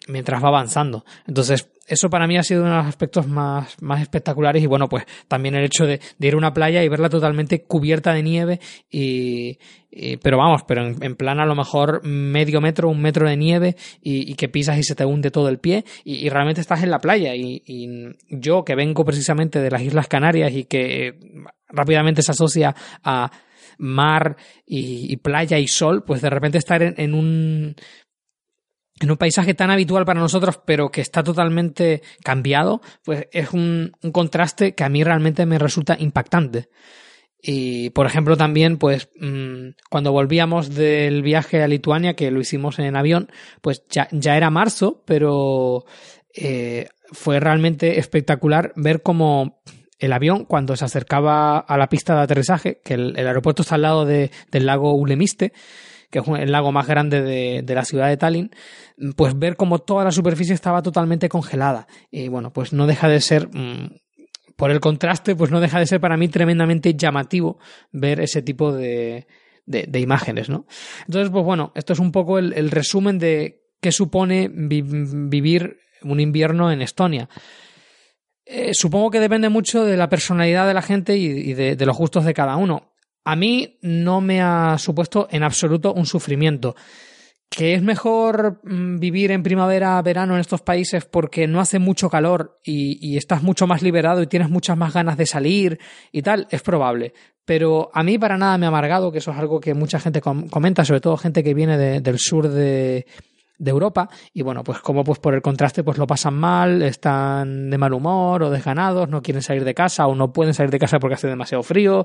mientras 0.08 0.42
va 0.42 0.48
avanzando. 0.48 1.04
Entonces, 1.26 1.68
eso 1.86 2.08
para 2.08 2.26
mí 2.26 2.36
ha 2.38 2.42
sido 2.42 2.62
uno 2.62 2.70
de 2.70 2.76
los 2.78 2.86
aspectos 2.86 3.26
más, 3.26 3.80
más 3.82 4.00
espectaculares 4.00 4.62
y 4.62 4.66
bueno, 4.66 4.88
pues 4.88 5.04
también 5.28 5.54
el 5.54 5.64
hecho 5.64 5.84
de, 5.84 6.00
ir 6.20 6.34
a 6.34 6.36
una 6.36 6.54
playa 6.54 6.82
y 6.82 6.88
verla 6.88 7.08
totalmente 7.08 7.64
cubierta 7.64 8.12
de 8.12 8.22
nieve 8.22 8.60
y, 8.90 9.58
pero 10.22 10.38
vamos, 10.38 10.62
pero 10.66 10.86
en, 10.86 11.16
plan 11.16 11.40
a 11.40 11.46
lo 11.46 11.54
mejor 11.54 12.04
medio 12.04 12.60
metro, 12.60 12.88
un 12.88 13.02
metro 13.02 13.28
de 13.28 13.36
nieve 13.36 13.76
y, 14.00 14.34
que 14.34 14.48
pisas 14.48 14.78
y 14.78 14.84
se 14.84 14.94
te 14.94 15.04
hunde 15.04 15.30
todo 15.30 15.48
el 15.48 15.58
pie 15.58 15.84
y, 16.04 16.28
realmente 16.28 16.60
estás 16.60 16.82
en 16.82 16.90
la 16.90 16.98
playa 16.98 17.34
y, 17.34 17.62
yo 18.28 18.64
que 18.64 18.74
vengo 18.74 19.04
precisamente 19.04 19.60
de 19.60 19.70
las 19.70 19.82
Islas 19.82 20.08
Canarias 20.08 20.52
y 20.52 20.64
que 20.64 21.18
rápidamente 21.68 22.22
se 22.22 22.32
asocia 22.32 22.74
a 23.02 23.30
mar 23.78 24.36
y, 24.64 25.16
playa 25.16 25.58
y 25.58 25.66
sol, 25.66 26.04
pues 26.04 26.22
de 26.22 26.30
repente 26.30 26.58
estar 26.58 26.82
en 26.82 27.14
un 27.14 27.74
en 29.02 29.10
un 29.10 29.16
paisaje 29.16 29.52
tan 29.54 29.70
habitual 29.70 30.04
para 30.04 30.20
nosotros, 30.20 30.60
pero 30.64 30.90
que 30.90 31.00
está 31.00 31.24
totalmente 31.24 32.02
cambiado, 32.22 32.80
pues 33.04 33.26
es 33.32 33.52
un, 33.52 33.92
contraste 34.12 34.74
que 34.74 34.84
a 34.84 34.88
mí 34.88 35.02
realmente 35.02 35.44
me 35.44 35.58
resulta 35.58 35.96
impactante. 35.98 36.68
Y, 37.42 37.90
por 37.90 38.06
ejemplo, 38.06 38.36
también, 38.36 38.78
pues, 38.78 39.08
mm, 39.18 39.70
cuando 39.90 40.12
volvíamos 40.12 40.72
del 40.72 41.22
viaje 41.22 41.60
a 41.60 41.66
Lituania, 41.66 42.14
que 42.14 42.30
lo 42.30 42.40
hicimos 42.40 42.78
en 42.78 42.94
avión, 42.94 43.28
pues 43.60 43.82
ya, 43.90 44.08
era 44.12 44.50
marzo, 44.50 45.02
pero 45.04 45.84
eh, 46.32 46.86
fue 47.10 47.40
realmente 47.40 47.98
espectacular 47.98 48.72
ver 48.76 49.02
cómo 49.02 49.60
el 49.98 50.12
avión, 50.12 50.44
cuando 50.44 50.76
se 50.76 50.84
acercaba 50.84 51.58
a 51.58 51.76
la 51.76 51.88
pista 51.88 52.14
de 52.14 52.22
aterrizaje, 52.22 52.80
que 52.84 52.94
el, 52.94 53.16
aeropuerto 53.16 53.62
está 53.62 53.74
al 53.74 53.82
lado 53.82 54.04
del 54.04 54.30
lago 54.52 54.94
Ulemiste, 54.94 55.52
que 56.12 56.18
es 56.18 56.28
el 56.28 56.52
lago 56.52 56.72
más 56.72 56.86
grande 56.86 57.22
de, 57.22 57.74
la 57.74 57.86
ciudad 57.86 58.08
de 58.08 58.18
Tallinn, 58.18 58.50
pues 59.16 59.36
ver 59.38 59.56
como 59.56 59.78
toda 59.78 60.04
la 60.04 60.12
superficie 60.12 60.54
estaba 60.54 60.82
totalmente 60.82 61.30
congelada. 61.30 61.86
Y 62.10 62.28
bueno, 62.28 62.52
pues 62.52 62.74
no 62.74 62.86
deja 62.86 63.08
de 63.08 63.20
ser, 63.22 63.48
mm, 63.48 63.96
por 64.56 64.70
el 64.70 64.78
contraste, 64.78 65.34
pues 65.34 65.50
no 65.50 65.58
deja 65.58 65.80
de 65.80 65.86
ser 65.86 66.00
para 66.00 66.18
mí 66.18 66.28
tremendamente 66.28 66.94
llamativo 66.94 67.58
ver 67.92 68.20
ese 68.20 68.42
tipo 68.42 68.72
de, 68.72 69.26
de, 69.64 70.00
imágenes, 70.00 70.50
¿no? 70.50 70.66
Entonces, 71.06 71.30
pues 71.30 71.44
bueno, 71.46 71.72
esto 71.74 71.94
es 71.94 71.98
un 71.98 72.12
poco 72.12 72.38
el, 72.38 72.70
resumen 72.70 73.18
de 73.18 73.62
qué 73.80 73.90
supone 73.90 74.50
vivir 74.52 75.78
un 76.02 76.20
invierno 76.20 76.70
en 76.70 76.82
Estonia. 76.82 77.30
Eh, 78.44 78.74
supongo 78.74 79.10
que 79.10 79.20
depende 79.20 79.48
mucho 79.48 79.82
de 79.84 79.96
la 79.96 80.10
personalidad 80.10 80.66
de 80.66 80.74
la 80.74 80.82
gente 80.82 81.16
y, 81.16 81.54
de, 81.54 81.86
los 81.86 81.96
gustos 81.96 82.26
de 82.26 82.34
cada 82.34 82.56
uno. 82.56 82.91
A 83.24 83.36
mí 83.36 83.78
no 83.82 84.20
me 84.20 84.40
ha 84.42 84.76
supuesto 84.78 85.28
en 85.30 85.42
absoluto 85.42 85.92
un 85.92 86.06
sufrimiento. 86.06 86.74
que 87.50 87.74
es 87.74 87.82
mejor 87.82 88.60
mm, 88.64 88.98
vivir 88.98 89.30
en 89.30 89.42
primavera, 89.42 90.00
verano 90.00 90.34
en 90.34 90.40
estos 90.40 90.62
países 90.62 91.04
porque 91.04 91.46
no 91.46 91.60
hace 91.60 91.78
mucho 91.78 92.08
calor 92.08 92.58
y, 92.64 93.14
estás 93.18 93.42
mucho 93.42 93.66
más 93.66 93.82
liberado 93.82 94.22
y 94.22 94.26
tienes 94.26 94.48
muchas 94.48 94.78
más 94.78 94.94
ganas 94.94 95.18
de 95.18 95.26
salir 95.26 95.78
y 96.12 96.22
tal, 96.22 96.48
es 96.50 96.62
probable. 96.62 97.12
Pero 97.44 97.90
a 97.92 98.02
mí 98.02 98.18
para 98.18 98.38
nada 98.38 98.56
me 98.56 98.64
ha 98.64 98.70
amargado, 98.70 99.12
que 99.12 99.18
eso 99.18 99.32
es 99.32 99.36
algo 99.36 99.60
que 99.60 99.74
mucha 99.74 100.00
gente 100.00 100.22
comenta, 100.22 100.84
sobre 100.86 101.02
todo 101.02 101.18
gente 101.18 101.44
que 101.44 101.52
viene 101.52 102.00
del 102.00 102.18
sur 102.18 102.48
de, 102.48 103.04
de 103.62 103.70
Europa 103.70 104.08
y 104.34 104.42
bueno, 104.42 104.64
pues 104.64 104.80
como 104.80 105.04
pues 105.04 105.20
por 105.20 105.34
el 105.34 105.40
contraste 105.40 105.84
pues 105.84 105.96
lo 105.96 106.06
pasan 106.06 106.34
mal, 106.34 106.82
están 106.82 107.70
de 107.70 107.78
mal 107.78 107.92
humor 107.92 108.42
o 108.42 108.50
desganados, 108.50 109.08
no 109.08 109.22
quieren 109.22 109.42
salir 109.42 109.64
de 109.64 109.72
casa 109.72 110.06
o 110.06 110.14
no 110.14 110.32
pueden 110.32 110.52
salir 110.52 110.70
de 110.70 110.80
casa 110.80 110.98
porque 110.98 111.14
hace 111.14 111.28
demasiado 111.28 111.62
frío. 111.62 112.04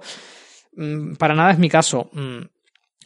Mm, 0.77 1.15
para 1.15 1.35
nada 1.35 1.51
es 1.51 1.59
mi 1.59 1.69
caso. 1.69 2.09
Mm, 2.13 2.43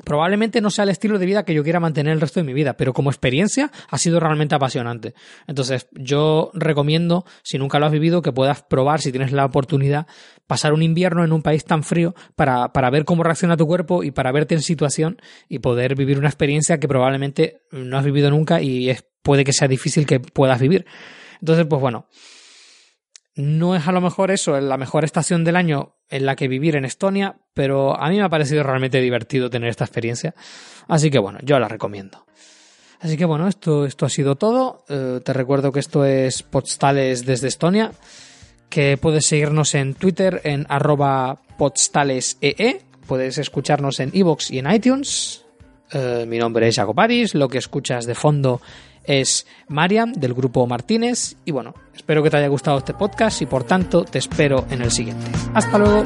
Probablemente 0.03 0.61
no 0.61 0.69
sea 0.69 0.83
el 0.83 0.89
estilo 0.89 1.19
de 1.19 1.25
vida 1.25 1.43
que 1.45 1.53
yo 1.53 1.63
quiera 1.63 1.79
mantener 1.79 2.13
el 2.13 2.21
resto 2.21 2.39
de 2.39 2.45
mi 2.45 2.53
vida, 2.53 2.75
pero 2.75 2.93
como 2.93 3.11
experiencia 3.11 3.71
ha 3.89 3.97
sido 3.97 4.19
realmente 4.19 4.55
apasionante. 4.55 5.13
Entonces, 5.47 5.87
yo 5.91 6.49
recomiendo, 6.53 7.25
si 7.43 7.57
nunca 7.57 7.77
lo 7.77 7.85
has 7.85 7.91
vivido, 7.91 8.21
que 8.21 8.31
puedas 8.31 8.63
probar, 8.63 9.01
si 9.01 9.11
tienes 9.11 9.31
la 9.31 9.45
oportunidad, 9.45 10.07
pasar 10.47 10.73
un 10.73 10.81
invierno 10.81 11.23
en 11.23 11.31
un 11.31 11.43
país 11.43 11.65
tan 11.65 11.83
frío 11.83 12.15
para, 12.35 12.73
para 12.73 12.89
ver 12.89 13.05
cómo 13.05 13.23
reacciona 13.23 13.57
tu 13.57 13.67
cuerpo 13.67 14.03
y 14.03 14.11
para 14.11 14.31
verte 14.31 14.55
en 14.55 14.61
situación 14.61 15.21
y 15.47 15.59
poder 15.59 15.95
vivir 15.95 16.17
una 16.17 16.29
experiencia 16.29 16.79
que 16.79 16.87
probablemente 16.87 17.61
no 17.71 17.97
has 17.97 18.05
vivido 18.05 18.31
nunca 18.31 18.61
y 18.61 18.89
es, 18.89 19.05
puede 19.21 19.43
que 19.43 19.53
sea 19.53 19.67
difícil 19.67 20.05
que 20.07 20.19
puedas 20.19 20.59
vivir. 20.59 20.85
Entonces, 21.41 21.67
pues 21.69 21.81
bueno, 21.81 22.07
no 23.35 23.75
es 23.75 23.87
a 23.87 23.91
lo 23.91 24.01
mejor 24.01 24.31
eso, 24.31 24.59
la 24.59 24.77
mejor 24.77 25.05
estación 25.05 25.43
del 25.43 25.55
año 25.57 25.97
en 26.09 26.25
la 26.25 26.35
que 26.35 26.47
vivir 26.47 26.75
en 26.75 26.85
Estonia, 26.85 27.40
pero 27.53 27.99
a 27.99 28.09
mí 28.09 28.17
me 28.17 28.23
ha 28.23 28.29
parecido 28.29 28.63
realmente 28.63 28.99
divertido 28.99 29.49
tener 29.49 29.69
esta 29.69 29.85
experiencia. 29.85 30.33
Así 30.87 31.09
que 31.09 31.19
bueno, 31.19 31.39
yo 31.43 31.59
la 31.59 31.67
recomiendo. 31.67 32.25
Así 32.99 33.17
que 33.17 33.25
bueno, 33.25 33.47
esto, 33.47 33.85
esto 33.85 34.05
ha 34.05 34.09
sido 34.09 34.35
todo. 34.35 34.83
Eh, 34.87 35.19
te 35.23 35.33
recuerdo 35.33 35.71
que 35.71 35.79
esto 35.79 36.05
es 36.05 36.43
Postales 36.43 37.25
desde 37.25 37.47
Estonia, 37.47 37.91
que 38.69 38.97
puedes 38.97 39.25
seguirnos 39.25 39.73
en 39.73 39.95
Twitter 39.95 40.41
en 40.43 40.65
arroba 40.69 41.41
postalesee, 41.57 42.81
puedes 43.07 43.37
escucharnos 43.37 43.99
en 43.99 44.11
iVoox 44.13 44.51
y 44.51 44.59
en 44.59 44.71
iTunes. 44.71 45.43
Eh, 45.91 46.25
mi 46.27 46.37
nombre 46.37 46.67
es 46.67 46.75
Jacob 46.75 46.95
Paris, 46.95 47.35
lo 47.35 47.49
que 47.49 47.57
escuchas 47.57 48.05
de 48.05 48.15
fondo 48.15 48.61
es 49.03 49.47
Mariam 49.67 50.13
del 50.13 50.33
grupo 50.33 50.67
Martínez 50.67 51.35
y 51.43 51.51
bueno, 51.51 51.73
espero 51.95 52.21
que 52.21 52.29
te 52.29 52.37
haya 52.37 52.47
gustado 52.47 52.77
este 52.77 52.93
podcast 52.93 53.41
y 53.41 53.47
por 53.47 53.63
tanto 53.63 54.03
te 54.03 54.19
espero 54.19 54.65
en 54.69 54.83
el 54.83 54.91
siguiente. 54.91 55.25
Hasta 55.53 55.77
luego. 55.79 56.03